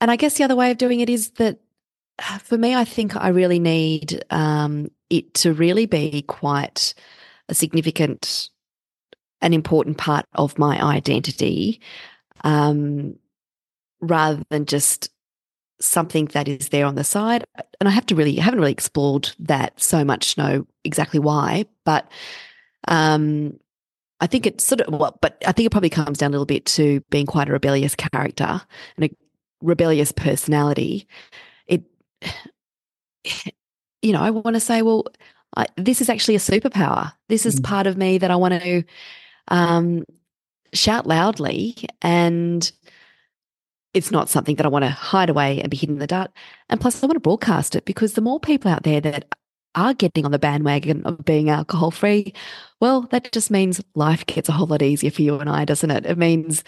and 0.00 0.10
I 0.10 0.16
guess 0.16 0.34
the 0.34 0.44
other 0.44 0.56
way 0.56 0.70
of 0.70 0.78
doing 0.78 1.00
it 1.00 1.08
is 1.08 1.30
that 1.32 1.58
uh, 2.18 2.38
for 2.38 2.58
me, 2.58 2.74
I 2.74 2.84
think 2.84 3.14
I 3.16 3.28
really 3.28 3.58
need 3.58 4.24
um, 4.30 4.90
it 5.08 5.32
to 5.34 5.52
really 5.52 5.86
be 5.86 6.22
quite 6.22 6.94
a 7.48 7.54
significant, 7.54 8.50
an 9.40 9.52
important 9.52 9.96
part 9.96 10.26
of 10.34 10.58
my 10.58 10.82
identity, 10.82 11.80
um, 12.42 13.16
rather 14.00 14.42
than 14.50 14.66
just 14.66 15.10
something 15.80 16.26
that 16.26 16.48
is 16.48 16.70
there 16.70 16.86
on 16.86 16.94
the 16.94 17.04
side. 17.04 17.44
And 17.80 17.88
I 17.88 17.92
have 17.92 18.06
to 18.06 18.14
really, 18.14 18.38
I 18.38 18.42
haven't 18.42 18.60
really 18.60 18.72
explored 18.72 19.30
that 19.40 19.80
so 19.80 20.04
much 20.04 20.34
to 20.34 20.42
know 20.42 20.66
exactly 20.84 21.20
why, 21.20 21.66
but 21.84 22.10
um, 22.88 23.58
I 24.20 24.26
think 24.26 24.46
it's 24.46 24.64
sort 24.64 24.80
of 24.80 24.98
well, 24.98 25.18
but 25.20 25.42
I 25.46 25.52
think 25.52 25.66
it 25.66 25.70
probably 25.70 25.90
comes 25.90 26.18
down 26.18 26.30
a 26.30 26.32
little 26.32 26.46
bit 26.46 26.64
to 26.66 27.00
being 27.10 27.26
quite 27.26 27.48
a 27.48 27.52
rebellious 27.52 27.94
character 27.94 28.62
and 28.96 29.04
a 29.04 29.10
rebellious 29.60 30.12
personality. 30.12 31.06
It, 31.66 31.82
you 34.02 34.12
know, 34.12 34.22
I 34.22 34.30
want 34.30 34.54
to 34.54 34.60
say, 34.60 34.82
well, 34.82 35.06
I, 35.56 35.66
this 35.76 36.00
is 36.00 36.08
actually 36.08 36.36
a 36.36 36.40
superpower. 36.40 37.12
This 37.28 37.44
is 37.44 37.60
mm. 37.60 37.64
part 37.64 37.86
of 37.86 37.96
me 37.96 38.18
that 38.18 38.30
I 38.30 38.36
want 38.36 38.62
to 38.62 38.84
um, 39.48 40.04
shout 40.72 41.06
loudly, 41.06 41.76
and 42.02 42.70
it's 43.96 44.10
not 44.10 44.28
something 44.28 44.56
that 44.56 44.66
I 44.66 44.68
want 44.68 44.84
to 44.84 44.90
hide 44.90 45.30
away 45.30 45.58
and 45.60 45.70
be 45.70 45.76
hidden 45.78 45.96
in 45.96 46.00
the 46.00 46.06
dark. 46.06 46.30
And 46.68 46.78
plus, 46.78 47.02
I 47.02 47.06
want 47.06 47.16
to 47.16 47.20
broadcast 47.20 47.74
it 47.74 47.86
because 47.86 48.12
the 48.12 48.20
more 48.20 48.38
people 48.38 48.70
out 48.70 48.82
there 48.82 49.00
that 49.00 49.34
are 49.74 49.94
getting 49.94 50.26
on 50.26 50.32
the 50.32 50.38
bandwagon 50.38 51.02
of 51.06 51.24
being 51.24 51.48
alcohol 51.48 51.90
free, 51.90 52.34
well, 52.78 53.02
that 53.10 53.32
just 53.32 53.50
means 53.50 53.82
life 53.94 54.26
gets 54.26 54.50
a 54.50 54.52
whole 54.52 54.66
lot 54.66 54.82
easier 54.82 55.10
for 55.10 55.22
you 55.22 55.38
and 55.38 55.48
I, 55.48 55.64
doesn't 55.64 55.90
it? 55.90 56.04
It 56.04 56.18
means 56.18 56.62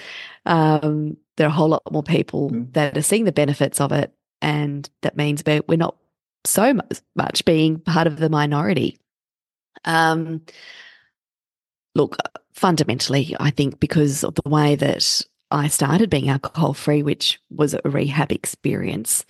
um, 0.46 1.18
there 1.36 1.46
are 1.46 1.50
a 1.50 1.52
whole 1.52 1.68
lot 1.68 1.92
more 1.92 2.02
people 2.02 2.50
mm. 2.50 2.72
that 2.72 2.96
are 2.96 3.02
seeing 3.02 3.24
the 3.24 3.32
benefits 3.32 3.78
of 3.78 3.92
it. 3.92 4.10
And 4.40 4.88
that 5.02 5.16
means 5.16 5.42
we're 5.44 5.76
not 5.76 5.96
so 6.44 6.78
much 7.14 7.44
being 7.44 7.78
part 7.78 8.06
of 8.06 8.16
the 8.16 8.30
minority. 8.30 8.98
Um, 9.84 10.42
look, 11.94 12.16
fundamentally, 12.54 13.36
I 13.38 13.50
think 13.50 13.80
because 13.80 14.24
of 14.24 14.34
the 14.34 14.48
way 14.48 14.76
that 14.76 15.26
I 15.50 15.68
started 15.68 16.10
being 16.10 16.28
alcohol 16.28 16.74
free, 16.74 17.02
which 17.02 17.40
was 17.50 17.74
a 17.74 17.80
rehab 17.84 18.32
experience, 18.32 19.24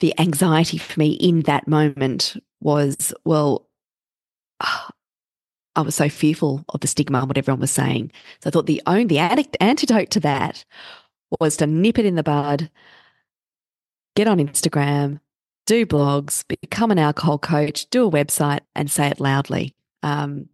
the 0.00 0.18
anxiety 0.18 0.78
for 0.78 0.98
me 0.98 1.12
in 1.12 1.42
that 1.42 1.68
moment 1.68 2.36
was, 2.60 3.14
well, 3.24 3.66
I 5.76 5.80
was 5.80 5.94
so 5.96 6.08
fearful 6.08 6.64
of 6.68 6.80
the 6.80 6.86
stigma 6.86 7.18
and 7.18 7.28
what 7.28 7.38
everyone 7.38 7.60
was 7.60 7.70
saying. 7.70 8.12
So 8.42 8.48
I 8.48 8.50
thought 8.50 8.66
the 8.66 8.82
only 8.86 9.06
the 9.06 9.18
addict, 9.18 9.56
antidote 9.60 10.10
to 10.10 10.20
that 10.20 10.64
was 11.40 11.56
to 11.56 11.66
nip 11.66 11.98
it 11.98 12.06
in 12.06 12.14
the 12.14 12.22
bud, 12.22 12.70
get 14.14 14.28
on 14.28 14.38
Instagram, 14.38 15.18
do 15.66 15.84
blogs, 15.84 16.46
become 16.46 16.92
an 16.92 16.98
alcohol 16.98 17.38
coach, 17.38 17.90
do 17.90 18.06
a 18.06 18.10
website, 18.10 18.60
and 18.76 18.88
say 18.88 19.08
it 19.08 19.18
loudly. 19.18 19.74
Um, 20.04 20.48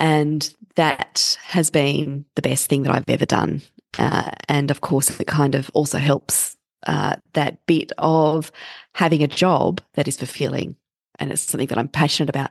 and 0.00 0.52
that 0.76 1.38
has 1.44 1.70
been 1.70 2.24
the 2.34 2.42
best 2.42 2.68
thing 2.68 2.82
that 2.82 2.94
I've 2.94 3.08
ever 3.08 3.26
done. 3.26 3.62
Uh, 3.98 4.30
and 4.48 4.70
of 4.70 4.80
course, 4.80 5.20
it 5.20 5.26
kind 5.26 5.54
of 5.54 5.70
also 5.74 5.98
helps 5.98 6.56
uh, 6.86 7.16
that 7.34 7.64
bit 7.66 7.92
of 7.98 8.50
having 8.94 9.22
a 9.22 9.28
job 9.28 9.80
that 9.94 10.08
is 10.08 10.16
fulfilling. 10.16 10.74
And 11.18 11.30
it's 11.30 11.42
something 11.42 11.68
that 11.68 11.76
I'm 11.76 11.88
passionate 11.88 12.30
about. 12.30 12.50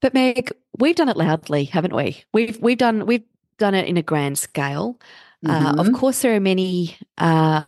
But 0.00 0.14
Meg, 0.14 0.52
we've 0.78 0.94
done 0.94 1.08
it 1.08 1.16
loudly, 1.16 1.64
haven't 1.64 1.94
we? 1.94 2.22
We've 2.32 2.56
we've 2.60 2.78
done 2.78 3.06
we've 3.06 3.24
done 3.58 3.74
it 3.74 3.88
in 3.88 3.96
a 3.96 4.02
grand 4.02 4.38
scale. 4.38 5.00
Mm-hmm. 5.44 5.66
Uh, 5.66 5.70
of 5.70 5.86
mm-hmm. 5.86 5.94
course, 5.96 6.22
there 6.22 6.36
are 6.36 6.40
many 6.40 6.96
uh, 7.16 7.64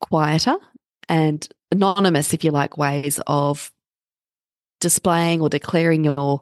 quieter 0.00 0.56
and 1.10 1.46
anonymous, 1.70 2.32
if 2.32 2.42
you 2.42 2.52
like, 2.52 2.78
ways 2.78 3.20
of 3.26 3.70
displaying 4.80 5.42
or 5.42 5.50
declaring 5.50 6.04
your 6.04 6.40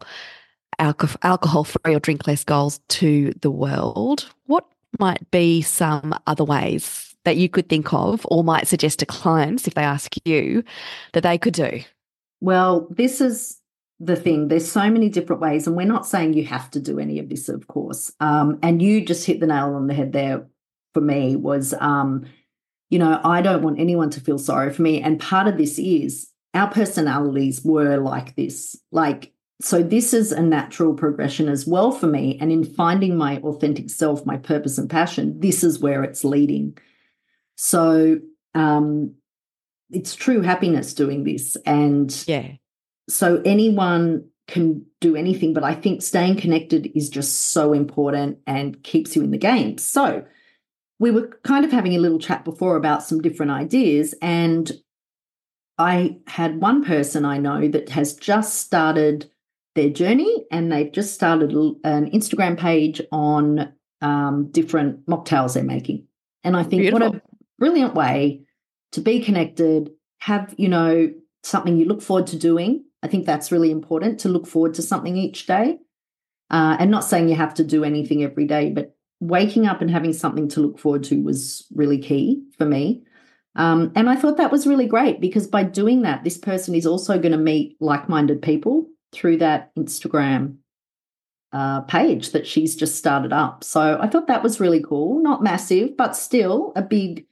alcohol 0.80 1.64
free 1.64 1.94
or 1.94 2.00
drink 2.00 2.26
less 2.26 2.44
goals 2.44 2.80
to 2.88 3.32
the 3.40 3.50
world. 3.50 4.28
What 4.46 4.66
might 4.98 5.30
be 5.30 5.62
some 5.62 6.14
other 6.26 6.44
ways 6.44 7.14
that 7.24 7.36
you 7.36 7.48
could 7.48 7.68
think 7.68 7.92
of 7.92 8.26
or 8.30 8.42
might 8.42 8.66
suggest 8.66 8.98
to 9.00 9.06
clients 9.06 9.68
if 9.68 9.74
they 9.74 9.82
ask 9.82 10.14
you 10.24 10.64
that 11.12 11.22
they 11.22 11.38
could 11.38 11.54
do? 11.54 11.82
Well, 12.40 12.86
this 12.90 13.20
is 13.20 13.60
the 14.00 14.16
thing. 14.16 14.48
There's 14.48 14.70
so 14.70 14.90
many 14.90 15.10
different 15.10 15.42
ways, 15.42 15.66
and 15.66 15.76
we're 15.76 15.86
not 15.86 16.06
saying 16.06 16.32
you 16.32 16.44
have 16.46 16.70
to 16.70 16.80
do 16.80 16.98
any 16.98 17.18
of 17.18 17.28
this, 17.28 17.48
of 17.48 17.66
course. 17.66 18.10
Um, 18.20 18.58
and 18.62 18.80
you 18.80 19.04
just 19.04 19.26
hit 19.26 19.40
the 19.40 19.46
nail 19.46 19.74
on 19.74 19.86
the 19.86 19.94
head 19.94 20.12
there 20.12 20.46
for 20.94 21.02
me 21.02 21.36
was, 21.36 21.74
um, 21.74 22.24
you 22.88 22.98
know, 22.98 23.20
I 23.22 23.42
don't 23.42 23.62
want 23.62 23.78
anyone 23.78 24.10
to 24.10 24.20
feel 24.20 24.38
sorry 24.38 24.72
for 24.72 24.82
me. 24.82 25.00
And 25.02 25.20
part 25.20 25.46
of 25.46 25.58
this 25.58 25.78
is 25.78 26.28
our 26.54 26.68
personalities 26.68 27.62
were 27.62 27.98
like 27.98 28.34
this. 28.34 28.76
Like, 28.90 29.32
so 29.60 29.82
this 29.82 30.14
is 30.14 30.32
a 30.32 30.42
natural 30.42 30.94
progression 30.94 31.48
as 31.48 31.66
well 31.66 31.92
for 31.92 32.06
me. 32.06 32.38
And 32.40 32.50
in 32.50 32.64
finding 32.64 33.16
my 33.16 33.38
authentic 33.38 33.90
self, 33.90 34.24
my 34.24 34.36
purpose 34.36 34.78
and 34.78 34.88
passion, 34.88 35.38
this 35.40 35.62
is 35.62 35.78
where 35.78 36.02
it's 36.02 36.24
leading. 36.24 36.78
So 37.56 38.20
um, 38.54 39.14
it's 39.90 40.14
true 40.14 40.40
happiness 40.40 40.94
doing 40.94 41.24
this. 41.24 41.56
And 41.66 42.24
yeah. 42.26 42.52
So 43.08 43.42
anyone 43.44 44.28
can 44.46 44.86
do 45.00 45.16
anything, 45.16 45.52
but 45.52 45.64
I 45.64 45.74
think 45.74 46.02
staying 46.02 46.36
connected 46.36 46.90
is 46.94 47.10
just 47.10 47.52
so 47.52 47.72
important 47.72 48.38
and 48.46 48.82
keeps 48.82 49.14
you 49.14 49.22
in 49.22 49.30
the 49.30 49.38
game. 49.38 49.78
So 49.78 50.24
we 50.98 51.10
were 51.10 51.38
kind 51.44 51.64
of 51.64 51.72
having 51.72 51.94
a 51.94 51.98
little 51.98 52.18
chat 52.18 52.44
before 52.44 52.76
about 52.76 53.02
some 53.02 53.20
different 53.20 53.52
ideas. 53.52 54.14
And 54.22 54.70
I 55.78 56.18
had 56.26 56.60
one 56.60 56.84
person 56.84 57.24
I 57.24 57.38
know 57.38 57.68
that 57.68 57.90
has 57.90 58.14
just 58.14 58.56
started 58.56 59.30
their 59.80 59.90
journey 59.90 60.44
and 60.50 60.70
they've 60.70 60.92
just 60.92 61.14
started 61.14 61.52
an 61.52 62.10
Instagram 62.10 62.58
page 62.58 63.00
on 63.10 63.72
um, 64.02 64.50
different 64.50 65.06
mocktails 65.06 65.54
they're 65.54 65.64
making. 65.64 66.06
And 66.44 66.56
I 66.56 66.62
think 66.62 66.82
Beautiful. 66.82 67.08
what 67.08 67.16
a 67.16 67.22
brilliant 67.58 67.94
way 67.94 68.42
to 68.92 69.00
be 69.00 69.20
connected, 69.20 69.90
have, 70.18 70.54
you 70.58 70.68
know, 70.68 71.12
something 71.42 71.76
you 71.76 71.86
look 71.86 72.02
forward 72.02 72.26
to 72.28 72.38
doing. 72.38 72.84
I 73.02 73.08
think 73.08 73.24
that's 73.24 73.52
really 73.52 73.70
important 73.70 74.20
to 74.20 74.28
look 74.28 74.46
forward 74.46 74.74
to 74.74 74.82
something 74.82 75.16
each 75.16 75.46
day. 75.46 75.78
Uh, 76.50 76.76
and 76.78 76.90
not 76.90 77.04
saying 77.04 77.28
you 77.28 77.36
have 77.36 77.54
to 77.54 77.64
do 77.64 77.84
anything 77.84 78.24
every 78.24 78.46
day, 78.46 78.70
but 78.70 78.94
waking 79.20 79.66
up 79.66 79.80
and 79.80 79.90
having 79.90 80.12
something 80.12 80.48
to 80.48 80.60
look 80.60 80.78
forward 80.78 81.04
to 81.04 81.22
was 81.22 81.66
really 81.74 81.98
key 81.98 82.42
for 82.58 82.64
me. 82.64 83.02
Um, 83.56 83.92
and 83.94 84.10
I 84.10 84.16
thought 84.16 84.36
that 84.38 84.52
was 84.52 84.66
really 84.66 84.86
great 84.86 85.20
because 85.20 85.46
by 85.46 85.62
doing 85.62 86.02
that, 86.02 86.24
this 86.24 86.38
person 86.38 86.74
is 86.74 86.86
also 86.86 87.18
going 87.18 87.32
to 87.32 87.38
meet 87.38 87.76
like 87.80 88.08
minded 88.08 88.42
people 88.42 88.88
through 89.12 89.38
that 89.38 89.74
Instagram 89.74 90.56
uh, 91.52 91.80
page 91.82 92.30
that 92.30 92.46
she's 92.46 92.76
just 92.76 92.96
started 92.96 93.32
up. 93.32 93.64
So 93.64 93.98
I 94.00 94.06
thought 94.06 94.28
that 94.28 94.42
was 94.42 94.60
really 94.60 94.82
cool. 94.82 95.20
Not 95.22 95.42
massive, 95.42 95.96
but 95.96 96.16
still 96.16 96.72
a 96.76 96.82
big 96.82 97.26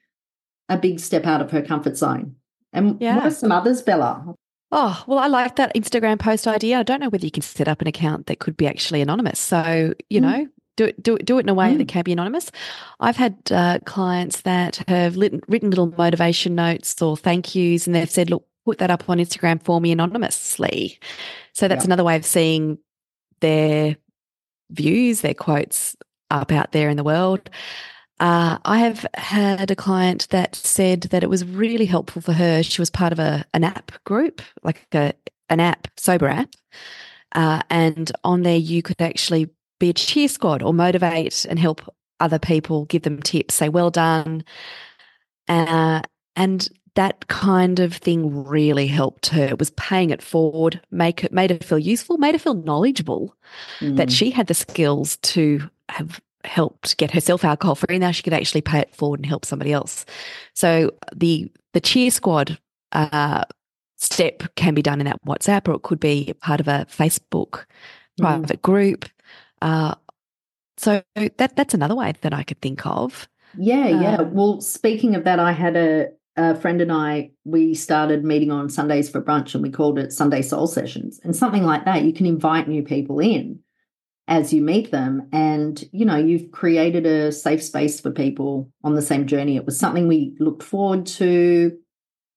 a 0.69 0.77
big 0.77 1.01
step 1.01 1.25
out 1.25 1.41
of 1.41 1.51
her 1.51 1.63
comfort 1.63 1.97
zone. 1.97 2.37
And 2.73 3.01
yeah. 3.01 3.17
what 3.17 3.27
are 3.27 3.31
some 3.31 3.53
others, 3.53 3.81
Bella? 3.81 4.35
Oh, 4.71 5.03
well, 5.07 5.19
I 5.19 5.29
like 5.29 5.57
that 5.57 5.75
Instagram 5.75 6.19
post 6.19 6.47
idea. 6.47 6.79
I 6.79 6.83
don't 6.83 7.01
know 7.01 7.09
whether 7.09 7.25
you 7.25 7.31
can 7.31 7.43
set 7.43 7.69
up 7.69 7.81
an 7.81 7.87
account 7.87 8.27
that 8.27 8.39
could 8.39 8.57
be 8.57 8.67
actually 8.67 9.01
anonymous. 9.01 9.39
So, 9.39 9.95
you 10.11 10.21
mm. 10.21 10.23
know, 10.23 10.47
do 10.77 10.85
it, 10.85 11.03
do 11.03 11.17
it, 11.17 11.25
do 11.25 11.39
it 11.39 11.43
in 11.43 11.49
a 11.49 11.55
way 11.55 11.75
mm. 11.75 11.79
that 11.79 11.89
can 11.89 12.03
be 12.03 12.13
anonymous. 12.13 12.51
I've 13.01 13.17
had 13.17 13.39
uh, 13.51 13.79
clients 13.87 14.43
that 14.43 14.83
have 14.89 15.17
written, 15.17 15.41
written 15.49 15.71
little 15.71 15.95
motivation 15.97 16.55
notes 16.55 17.01
or 17.01 17.17
thank 17.17 17.55
yous, 17.55 17.87
and 17.87 17.97
they've 17.97 18.11
said, 18.11 18.29
look, 18.29 18.47
put 18.69 18.77
that 18.77 18.91
up 18.91 19.09
on 19.09 19.17
Instagram 19.17 19.63
for 19.63 19.81
me 19.81 19.91
anonymously. 19.91 20.99
So 21.55 21.69
that's 21.69 21.85
yeah. 21.85 21.89
another 21.89 22.05
way 22.05 22.17
of 22.17 22.25
seeing 22.27 22.77
their 23.41 23.97
views, 24.71 25.23
their 25.23 25.33
quotes 25.33 25.97
up 26.31 26.53
out 26.53 26.73
there 26.73 26.91
in 26.91 26.99
the 26.99 27.05
world. 27.05 27.49
Uh, 28.21 28.59
I 28.67 28.81
have 28.81 29.07
had 29.15 29.71
a 29.71 29.77
client 29.77 30.29
that 30.29 30.55
said 30.55 31.03
that 31.03 31.23
it 31.23 31.31
was 31.31 31.47
really 31.47 31.87
helpful 31.87 32.21
for 32.21 32.35
her. 32.35 32.63
She 32.63 32.83
was 32.83 32.91
part 32.91 33.11
of 33.11 33.19
a 33.19 33.43
an 33.55 33.65
app 33.65 33.93
group, 34.05 34.43
like 34.63 34.87
a 34.93 35.15
an 35.49 35.61
app 35.61 35.89
sober 35.97 36.29
app, 36.29 36.51
uh, 37.35 37.63
and 37.71 38.13
on 38.23 38.43
there 38.43 38.59
you 38.59 38.83
could 38.83 39.01
actually 39.01 39.49
be 39.81 39.89
a 39.89 39.95
cheer 39.95 40.29
squad 40.29 40.63
or 40.63 40.75
motivate 40.75 41.47
and 41.49 41.59
help 41.59 41.81
other 42.21 42.39
people, 42.39 42.85
give 42.85 43.03
them 43.03 43.23
tips, 43.23 43.55
say 43.55 43.71
well 43.71 43.91
done, 43.91 44.45
uh, 45.49 46.03
and 46.37 46.69
that 46.99 47.29
kind 47.29 47.79
of 47.81 47.95
thing 47.95 48.45
really 48.45 48.89
helped 48.89 49.27
her. 49.29 49.45
It 49.45 49.59
was 49.59 49.71
paying 49.71 50.11
it 50.11 50.23
forward, 50.23 50.81
make 50.91 51.23
it 51.25 51.33
made 51.33 51.51
her 51.51 51.59
feel 51.59 51.79
useful, 51.79 52.19
made 52.19 52.35
her 52.35 52.39
feel 52.39 52.55
knowledgeable, 52.55 53.35
mm. 53.81 53.97
that 53.97 54.11
she 54.11 54.31
had 54.31 54.49
the 54.49 54.55
skills 54.55 55.17
to 55.19 55.71
have 55.89 56.21
helped 56.45 56.97
get 56.97 57.11
herself 57.11 57.45
alcohol 57.45 57.77
free. 57.77 57.99
Now 57.99 58.11
she 58.11 58.23
could 58.23 58.33
actually 58.33 58.63
pay 58.63 58.81
it 58.81 58.95
forward 58.95 59.21
and 59.21 59.27
help 59.27 59.45
somebody 59.45 59.73
else. 59.73 60.05
So 60.55 60.93
the 61.15 61.51
the 61.73 61.81
cheer 61.81 62.11
squad 62.11 62.59
uh, 62.93 63.45
step 63.97 64.43
can 64.57 64.75
be 64.75 64.83
done 64.83 65.01
in 65.01 65.07
that 65.07 65.25
WhatsApp, 65.25 65.69
or 65.69 65.75
it 65.75 65.83
could 65.83 66.01
be 66.01 66.35
part 66.41 66.61
of 66.61 66.69
a 66.69 66.87
Facebook 66.91 67.65
mm. 68.19 68.23
private 68.23 68.61
group. 68.63 69.05
Uh, 69.63 69.95
So 70.79 71.03
that 71.15 71.57
that's 71.57 71.75
another 71.75 71.97
way 71.97 72.13
that 72.21 72.33
I 72.33 72.45
could 72.45 72.61
think 72.61 72.87
of. 72.87 73.29
Yeah, 73.57 73.89
yeah. 73.89 74.17
Um, 74.19 74.35
well, 74.35 74.61
speaking 74.61 75.17
of 75.17 75.25
that, 75.25 75.41
I 75.41 75.53
had 75.53 75.75
a, 75.77 76.09
a 76.39 76.55
friend 76.55 76.81
and 76.81 76.93
I, 76.93 77.33
we 77.45 77.75
started 77.75 78.25
meeting 78.25 78.51
on 78.53 78.71
Sundays 78.71 79.11
for 79.11 79.21
brunch 79.21 79.55
and 79.55 79.63
we 79.63 79.71
called 79.71 79.99
it 79.99 80.13
Sunday 80.13 80.41
Soul 80.41 80.69
Sessions. 80.69 81.21
And 81.25 81.35
something 81.35 81.65
like 81.65 81.85
that, 81.85 82.05
you 82.05 82.13
can 82.13 82.27
invite 82.27 82.69
new 82.69 82.83
people 82.83 83.19
in 83.19 83.59
as 84.29 84.53
you 84.53 84.63
meet 84.63 84.93
them. 84.93 85.29
And, 85.33 85.83
you 85.93 86.05
know, 86.05 86.17
you've 86.17 86.53
created 86.53 87.07
a 87.07 87.33
safe 87.33 87.63
space 87.63 88.01
for 88.01 88.13
people 88.13 88.71
on 88.85 88.95
the 88.95 89.03
same 89.03 89.27
journey. 89.27 89.57
It 89.57 89.67
was 89.67 89.79
something 89.79 90.07
we 90.07 90.37
looked 90.39 90.63
forward 90.63 91.07
to. 91.07 91.77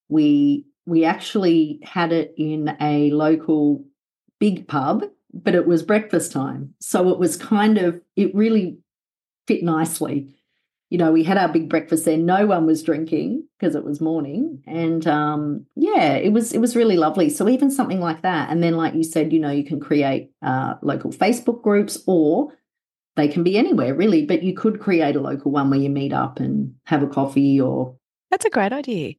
We 0.09 0.65
we 0.87 1.05
actually 1.05 1.79
had 1.83 2.11
it 2.11 2.33
in 2.37 2.75
a 2.81 3.11
local 3.11 3.85
big 4.39 4.67
pub, 4.67 5.03
but 5.31 5.53
it 5.53 5.67
was 5.67 5.83
breakfast 5.83 6.31
time. 6.31 6.73
So 6.79 7.09
it 7.09 7.19
was 7.19 7.37
kind 7.37 7.77
of, 7.77 8.01
it 8.15 8.33
really 8.33 8.79
fit 9.47 9.63
nicely 9.63 10.35
you 10.91 10.97
know, 10.97 11.13
we 11.13 11.23
had 11.23 11.37
our 11.37 11.47
big 11.47 11.69
breakfast 11.69 12.03
there. 12.03 12.17
No 12.17 12.45
one 12.45 12.65
was 12.65 12.83
drinking 12.83 13.47
because 13.57 13.75
it 13.75 13.85
was 13.85 14.01
morning, 14.01 14.61
and 14.67 15.07
um, 15.07 15.65
yeah, 15.77 16.15
it 16.15 16.33
was 16.33 16.51
it 16.51 16.59
was 16.59 16.75
really 16.75 16.97
lovely. 16.97 17.29
So 17.29 17.47
even 17.47 17.71
something 17.71 18.01
like 18.01 18.23
that, 18.23 18.49
and 18.49 18.61
then 18.61 18.75
like 18.75 18.93
you 18.93 19.05
said, 19.05 19.31
you 19.31 19.39
know, 19.39 19.49
you 19.49 19.63
can 19.63 19.79
create 19.79 20.31
uh, 20.41 20.73
local 20.81 21.09
Facebook 21.09 21.63
groups, 21.63 21.97
or 22.07 22.57
they 23.15 23.29
can 23.29 23.41
be 23.41 23.57
anywhere 23.57 23.95
really. 23.95 24.25
But 24.25 24.43
you 24.43 24.53
could 24.53 24.81
create 24.81 25.15
a 25.15 25.21
local 25.21 25.49
one 25.49 25.69
where 25.69 25.79
you 25.79 25.89
meet 25.89 26.11
up 26.11 26.41
and 26.41 26.75
have 26.83 27.03
a 27.03 27.07
coffee, 27.07 27.61
or 27.61 27.95
that's 28.29 28.45
a 28.45 28.49
great 28.49 28.73
idea. 28.73 29.13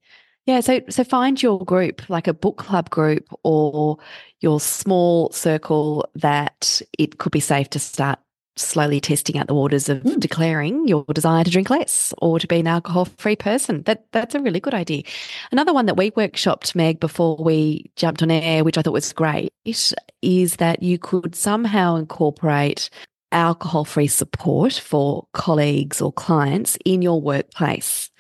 Yeah, 0.45 0.61
so 0.61 0.83
so 0.91 1.05
find 1.05 1.43
your 1.43 1.65
group, 1.65 2.07
like 2.11 2.29
a 2.29 2.35
book 2.35 2.59
club 2.59 2.91
group 2.91 3.27
or 3.45 3.97
your 4.41 4.61
small 4.61 5.33
circle 5.33 6.07
that 6.17 6.83
it 6.99 7.17
could 7.17 7.33
be 7.33 7.41
safe 7.41 7.71
to 7.71 7.79
start 7.79 8.19
slowly 8.57 9.01
testing 9.01 9.39
out 9.39 9.47
the 9.47 9.55
waters 9.55 9.89
of 9.89 10.03
mm. 10.03 10.21
declaring 10.21 10.87
your 10.87 11.05
desire 11.13 11.45
to 11.45 11.51
drink 11.51 11.71
less 11.71 12.13
or 12.19 12.39
to 12.39 12.47
be 12.47 12.61
an 12.61 12.67
alcohol 12.67 13.07
free 13.19 13.37
person. 13.37 13.83
That 13.83 14.07
that's 14.13 14.35
a 14.35 14.41
really 14.41 14.61
good 14.61 14.75
idea. 14.75 15.03
Another 15.51 15.73
one 15.73 15.87
that 15.87 15.97
we 15.97 16.11
workshopped 16.13 16.75
Meg 16.75 17.01
before 17.01 17.37
we 17.37 17.91
jumped 17.97 18.23
on 18.23 18.31
air, 18.31 18.65
which 18.65 18.79
I 18.79 18.83
thought 18.83 18.93
was 18.93 19.13
great, 19.13 19.53
is 19.65 20.57
that 20.57 20.83
you 20.83 20.99
could 20.99 21.35
somehow 21.35 21.97
incorporate 21.97 22.91
alcohol 23.33 23.85
free 23.85 24.07
support 24.07 24.75
for 24.75 25.27
colleagues 25.33 26.01
or 26.01 26.13
clients 26.13 26.77
in 26.85 27.03
your 27.03 27.21
workplace. 27.21 28.11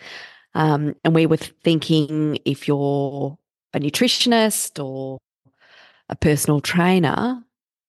Um, 0.55 0.95
and 1.05 1.15
we 1.15 1.27
were 1.27 1.37
thinking 1.37 2.39
if 2.45 2.67
you're 2.67 3.39
a 3.75 3.79
nutritionist 3.79 4.83
or 4.83 5.19
a 6.09 6.17
personal 6.17 6.61
trainer, 6.61 7.43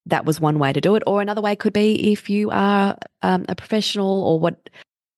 that 0.05 0.25
was 0.25 0.39
one 0.39 0.59
way 0.59 0.73
to 0.73 0.81
do 0.81 0.95
it. 0.95 1.03
Or 1.07 1.21
another 1.21 1.41
way 1.41 1.55
could 1.55 1.73
be 1.73 2.11
if 2.11 2.29
you 2.29 2.49
are 2.51 2.97
um, 3.21 3.45
a 3.47 3.55
professional 3.55 4.23
or 4.23 4.39
what 4.39 4.69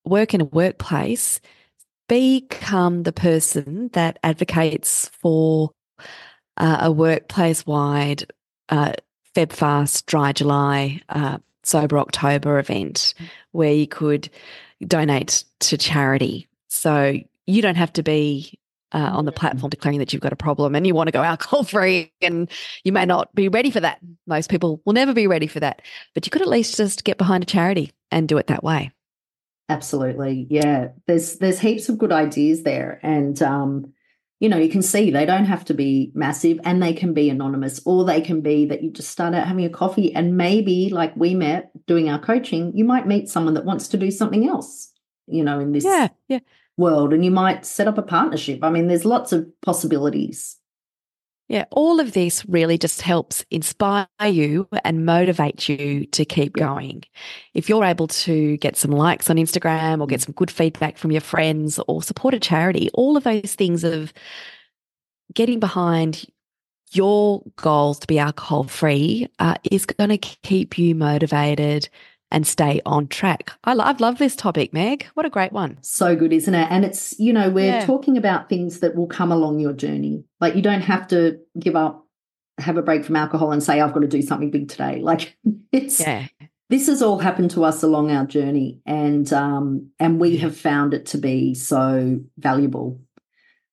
work 0.05 0.33
in 0.33 0.41
a 0.41 0.45
workplace, 0.45 1.39
become 2.07 3.03
the 3.03 3.13
person 3.13 3.89
that 3.93 4.19
advocates 4.23 5.09
for 5.21 5.71
uh, 6.57 6.77
a 6.81 6.91
workplace 6.91 7.65
wide 7.65 8.25
uh, 8.69 8.93
Feb 9.35 9.51
Fast, 9.51 10.05
Dry 10.05 10.31
July, 10.31 11.01
uh, 11.09 11.39
Sober 11.63 11.97
October 11.97 12.59
event 12.59 13.13
where 13.51 13.73
you 13.73 13.87
could 13.87 14.29
donate 14.85 15.43
to 15.61 15.77
charity. 15.77 16.47
So 16.67 17.15
you 17.47 17.61
don't 17.61 17.75
have 17.75 17.93
to 17.93 18.03
be 18.03 18.59
uh, 18.95 19.11
on 19.13 19.25
the 19.25 19.31
mm. 19.31 19.35
platform 19.35 19.69
declaring 19.69 19.99
that 19.99 20.13
you've 20.13 20.21
got 20.21 20.33
a 20.33 20.37
problem 20.37 20.73
and 20.73 20.87
you 20.87 20.95
want 20.95 21.07
to 21.07 21.11
go 21.11 21.21
alcohol 21.21 21.63
free 21.65 22.11
and 22.21 22.49
you 22.83 22.91
may 22.91 23.05
not 23.05 23.33
be 23.35 23.49
ready 23.49 23.69
for 23.69 23.81
that. 23.81 23.99
Most 24.25 24.49
people 24.49 24.81
will 24.85 24.93
never 24.93 25.13
be 25.13 25.27
ready 25.27 25.47
for 25.47 25.59
that, 25.59 25.81
but 26.13 26.25
you 26.25 26.31
could 26.31 26.41
at 26.41 26.47
least 26.47 26.77
just 26.77 27.03
get 27.03 27.17
behind 27.17 27.43
a 27.43 27.45
charity 27.45 27.91
and 28.09 28.27
do 28.27 28.37
it 28.37 28.47
that 28.47 28.63
way. 28.63 28.91
Absolutely. 29.67 30.47
Yeah. 30.49 30.89
There's 31.07 31.37
there's 31.37 31.59
heaps 31.59 31.89
of 31.89 31.97
good 31.97 32.11
ideas 32.11 32.63
there 32.63 32.99
and 33.03 33.39
um 33.43 33.91
you 34.41 34.49
know, 34.49 34.57
you 34.57 34.69
can 34.69 34.81
see 34.81 35.11
they 35.11 35.25
don't 35.25 35.45
have 35.45 35.63
to 35.65 35.73
be 35.73 36.11
massive 36.13 36.59
and 36.65 36.83
they 36.83 36.91
can 36.93 37.13
be 37.13 37.29
anonymous 37.29 37.81
or 37.85 38.03
they 38.03 38.19
can 38.19 38.41
be 38.41 38.65
that 38.65 38.83
you 38.83 38.91
just 38.91 39.09
start 39.09 39.33
out 39.33 39.47
having 39.47 39.63
a 39.63 39.69
coffee 39.69 40.13
and 40.13 40.35
maybe 40.35 40.89
like 40.89 41.15
we 41.15 41.33
met 41.33 41.71
doing 41.87 42.09
our 42.09 42.19
coaching, 42.19 42.75
you 42.75 42.83
might 42.83 43.07
meet 43.07 43.29
someone 43.29 43.53
that 43.53 43.63
wants 43.63 43.87
to 43.87 43.97
do 43.97 44.11
something 44.11 44.47
else, 44.47 44.91
you 45.25 45.41
know, 45.41 45.59
in 45.59 45.71
this 45.71 45.85
yeah, 45.85 46.09
yeah 46.27 46.39
world 46.77 47.13
and 47.13 47.23
you 47.23 47.31
might 47.31 47.65
set 47.65 47.87
up 47.87 47.97
a 47.97 48.01
partnership. 48.01 48.59
I 48.63 48.69
mean, 48.69 48.87
there's 48.87 49.05
lots 49.05 49.31
of 49.31 49.47
possibilities. 49.61 50.57
Yeah, 51.47 51.65
all 51.69 51.99
of 51.99 52.13
this 52.13 52.43
really 52.47 52.77
just 52.79 53.03
helps 53.03 53.45
inspire 53.51 54.07
you 54.23 54.67
and 54.83 55.05
motivate 55.05 55.69
you 55.69 56.07
to 56.07 56.25
keep 56.25 56.53
going. 56.53 57.03
If 57.53 57.69
you're 57.69 57.85
able 57.85 58.07
to 58.07 58.57
get 58.57 58.75
some 58.75 58.89
likes 58.89 59.29
on 59.29 59.35
Instagram 59.35 60.01
or 60.01 60.07
get 60.07 60.21
some 60.21 60.33
good 60.33 60.49
feedback 60.49 60.97
from 60.97 61.11
your 61.11 61.21
friends 61.21 61.79
or 61.87 62.01
support 62.01 62.33
a 62.33 62.39
charity, 62.39 62.89
all 62.95 63.15
of 63.15 63.25
those 63.25 63.53
things 63.53 63.83
of 63.83 64.11
getting 65.35 65.59
behind 65.59 66.25
your 66.93 67.43
goals 67.57 67.99
to 67.99 68.07
be 68.07 68.17
alcohol 68.17 68.63
free 68.63 69.27
uh, 69.37 69.55
is 69.69 69.85
going 69.85 70.09
to 70.09 70.17
keep 70.17 70.79
you 70.79 70.95
motivated 70.95 71.89
and 72.35 72.45
stay 72.45 72.81
on 72.85 73.07
track. 73.07 73.53
I 73.63 73.73
love, 73.73 74.01
love 74.01 74.17
this 74.17 74.35
topic, 74.35 74.73
Meg. 74.73 75.07
What 75.13 75.25
a 75.25 75.29
great 75.29 75.53
one. 75.53 75.77
So 75.81 76.17
good, 76.17 76.33
isn't 76.33 76.53
it? 76.53 76.67
And 76.69 76.83
it's, 76.83 77.17
you 77.17 77.31
know, 77.31 77.49
we're 77.49 77.77
yeah. 77.77 77.85
talking 77.85 78.17
about 78.17 78.49
things 78.49 78.81
that 78.81 78.93
will 78.93 79.07
come 79.07 79.31
along 79.31 79.59
your 79.59 79.71
journey. 79.71 80.25
Like 80.41 80.53
you 80.53 80.61
don't 80.61 80.81
have 80.81 81.07
to 81.07 81.39
give 81.57 81.77
up, 81.77 82.05
have 82.57 82.75
a 82.75 82.81
break 82.81 83.05
from 83.05 83.15
alcohol 83.15 83.53
and 83.53 83.63
say, 83.63 83.79
I've 83.79 83.93
got 83.93 84.01
to 84.01 84.07
do 84.07 84.21
something 84.21 84.51
big 84.51 84.67
today. 84.67 85.01
Like 85.01 85.37
it's, 85.71 86.01
yeah. 86.01 86.27
This 86.67 86.87
has 86.87 87.01
all 87.01 87.19
happened 87.19 87.51
to 87.51 87.63
us 87.63 87.83
along 87.83 88.09
our 88.09 88.25
journey, 88.25 88.79
and 88.87 89.31
um, 89.31 89.91
and 89.99 90.19
we 90.19 90.37
have 90.37 90.57
found 90.57 90.95
it 90.95 91.05
to 91.07 91.19
be 91.19 91.53
so 91.53 92.19
valuable. 92.39 92.99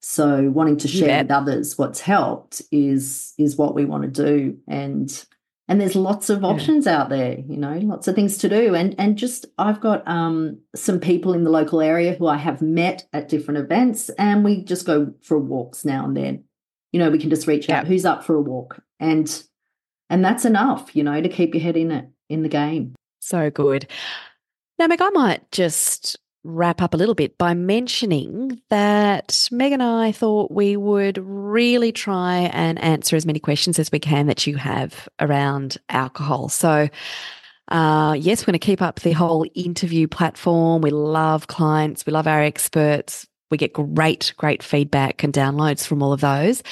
So 0.01 0.51
wanting 0.51 0.77
to 0.77 0.89
share 0.89 1.23
with 1.23 1.31
others 1.31 1.79
what's 1.79 2.01
helped 2.01 2.61
is 2.71 3.33
is 3.39 3.57
what 3.57 3.75
we 3.75 3.87
want 3.87 4.03
to 4.03 4.11
do, 4.11 4.59
and 4.69 5.25
and 5.73 5.81
there's 5.81 5.97
lots 5.97 6.29
of 6.29 6.45
options 6.45 6.85
yeah. 6.85 7.01
out 7.01 7.09
there 7.09 7.39
you 7.49 7.57
know 7.57 7.79
lots 7.79 8.07
of 8.07 8.15
things 8.15 8.37
to 8.37 8.49
do. 8.49 8.75
And 8.75 8.95
and 8.99 9.17
just 9.17 9.47
i've 9.57 9.81
got 9.81 10.07
um 10.07 10.59
some 10.77 11.01
people 11.01 11.33
in 11.33 11.45
the 11.45 11.51
local 11.51 11.81
area 11.81 12.13
who 12.13 12.27
i 12.27 12.37
have 12.37 12.61
met 12.61 13.09
at 13.15 13.31
different 13.31 13.59
events 13.59 14.11
and 14.11 14.45
we 14.45 14.63
just 14.63 14.85
go 14.85 15.15
for 15.23 15.39
walks 15.39 15.85
now 15.85 16.05
and 16.05 16.15
then. 16.17 16.45
You 16.93 17.01
know 17.01 17.09
we 17.09 17.19
can 17.19 17.31
just 17.31 17.47
reach 17.47 17.71
yeah. 17.71 17.79
out 17.79 17.87
who's 17.87 18.05
up 18.05 18.23
for 18.23 18.35
a 18.35 18.41
walk? 18.41 18.83
And 19.01 19.43
and 20.11 20.23
that's 20.23 20.45
enough 20.45 20.95
you 20.95 21.03
know 21.03 21.23
to 21.23 21.29
keep 21.31 21.55
your 21.55 21.63
head 21.63 21.79
in 21.79 21.91
it 21.91 22.07
in 22.29 22.43
the 22.43 22.51
game. 22.51 22.95
So 23.21 23.49
good. 23.51 23.89
Now 24.79 24.89
meg 24.89 25.01
i 25.01 25.09
might 25.09 25.51
just 25.53 26.19
wrap 26.45 26.83
up 26.83 26.95
a 26.95 26.97
little 26.97 27.15
bit 27.15 27.39
by 27.39 27.55
mentioning 27.55 28.61
that 28.69 29.49
Meg 29.53 29.73
and 29.73 29.83
I 29.83 30.13
thought 30.13 30.51
we 30.51 30.77
would 30.77 31.19
really 31.19 31.93
try 31.93 32.51
and 32.53 32.83
answer 32.83 33.17
as 33.17 33.27
many 33.27 33.39
questions 33.39 33.79
as 33.79 33.93
we 33.93 33.99
can 33.99 34.27
that 34.27 34.47
you 34.47 34.57
have 34.57 35.09
around 35.21 35.79
alcohol. 35.89 36.49
So, 36.49 36.89
uh, 37.69 38.17
yes, 38.19 38.43
we're 38.43 38.53
going 38.53 38.59
to 38.59 38.67
keep 38.67 38.83
up 38.83 39.01
the 39.01 39.13
whole 39.13 39.47
interview 39.55 40.09
platform. 40.09 40.83
We 40.83 40.91
love 40.91 41.47
clients, 41.47 42.05
we 42.07 42.13
love 42.13 42.27
our 42.27 42.43
experts. 42.43 43.27
We 43.51 43.59
get 43.59 43.75
great, 43.75 44.33
great 44.39 44.63
feedback 44.63 45.23
and 45.23 45.33
downloads 45.33 45.87
from 45.87 46.03
all 46.03 46.15
of 46.15 46.23
those. 46.23 46.63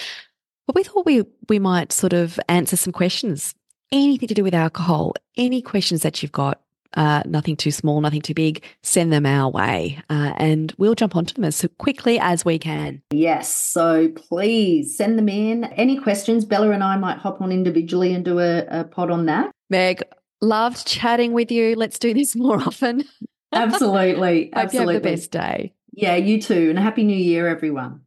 But 0.66 0.74
we 0.74 0.82
thought 0.82 1.04
we 1.04 1.24
we 1.48 1.58
might 1.58 1.92
sort 1.92 2.14
of 2.14 2.40
answer 2.48 2.76
some 2.76 2.92
questions, 2.92 3.54
anything 3.92 4.28
to 4.28 4.34
do 4.34 4.42
with 4.42 4.54
alcohol, 4.54 5.14
any 5.36 5.60
questions 5.60 6.02
that 6.02 6.22
you've 6.22 6.32
got 6.32 6.62
uh, 6.94 7.22
nothing 7.26 7.56
too 7.56 7.70
small, 7.70 8.00
nothing 8.00 8.22
too 8.22 8.34
big, 8.34 8.62
send 8.82 9.12
them 9.12 9.26
our 9.26 9.50
way 9.50 9.98
uh, 10.10 10.32
and 10.36 10.74
we'll 10.78 10.94
jump 10.94 11.16
onto 11.16 11.34
them 11.34 11.44
as 11.44 11.66
quickly 11.78 12.18
as 12.18 12.44
we 12.44 12.58
can. 12.58 13.02
Yes. 13.10 13.52
So 13.52 14.08
please 14.08 14.96
send 14.96 15.18
them 15.18 15.28
in. 15.28 15.64
Any 15.64 15.98
questions? 15.98 16.44
Bella 16.44 16.70
and 16.70 16.82
I 16.82 16.96
might 16.96 17.18
hop 17.18 17.40
on 17.40 17.52
individually 17.52 18.12
and 18.14 18.24
do 18.24 18.38
a, 18.38 18.64
a 18.66 18.84
pod 18.84 19.10
on 19.10 19.26
that. 19.26 19.50
Meg, 19.68 20.02
loved 20.40 20.86
chatting 20.86 21.32
with 21.32 21.50
you. 21.50 21.76
Let's 21.76 21.98
do 21.98 22.14
this 22.14 22.34
more 22.34 22.60
often. 22.60 23.04
Absolutely. 23.52 24.50
Absolutely. 24.52 24.52
Hope 24.54 24.72
you 24.72 24.80
have 24.80 25.02
the 25.02 25.08
best 25.08 25.30
day. 25.30 25.74
Yeah, 25.92 26.16
you 26.16 26.40
too. 26.40 26.70
And 26.70 26.78
a 26.78 26.82
happy 26.82 27.04
new 27.04 27.16
year, 27.16 27.48
everyone. 27.48 28.02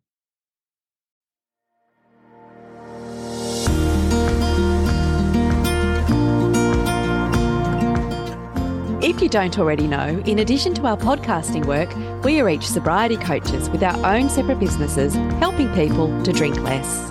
You 9.24 9.30
don't 9.30 9.58
already 9.58 9.88
know, 9.88 10.22
in 10.26 10.40
addition 10.40 10.74
to 10.74 10.86
our 10.86 10.98
podcasting 10.98 11.66
work, 11.66 11.90
we 12.26 12.42
are 12.42 12.50
each 12.50 12.68
sobriety 12.68 13.16
coaches 13.16 13.70
with 13.70 13.82
our 13.82 13.96
own 14.06 14.30
separate 14.30 14.60
businesses 14.60 15.14
helping 15.40 15.74
people 15.74 16.10
to 16.24 16.34
drink 16.34 16.60
less. 16.60 17.10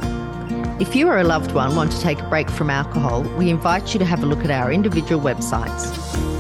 If 0.79 0.95
you 0.95 1.09
or 1.09 1.17
a 1.17 1.25
loved 1.25 1.53
one 1.53 1.75
want 1.75 1.91
to 1.93 2.01
take 2.03 2.21
a 2.21 2.29
break 2.29 2.51
from 2.51 2.69
alcohol, 2.69 3.23
we 3.39 3.49
invite 3.49 3.95
you 3.95 3.99
to 3.99 4.05
have 4.05 4.23
a 4.23 4.27
look 4.27 4.45
at 4.45 4.51
our 4.51 4.71
individual 4.71 5.23
websites. 5.23 5.91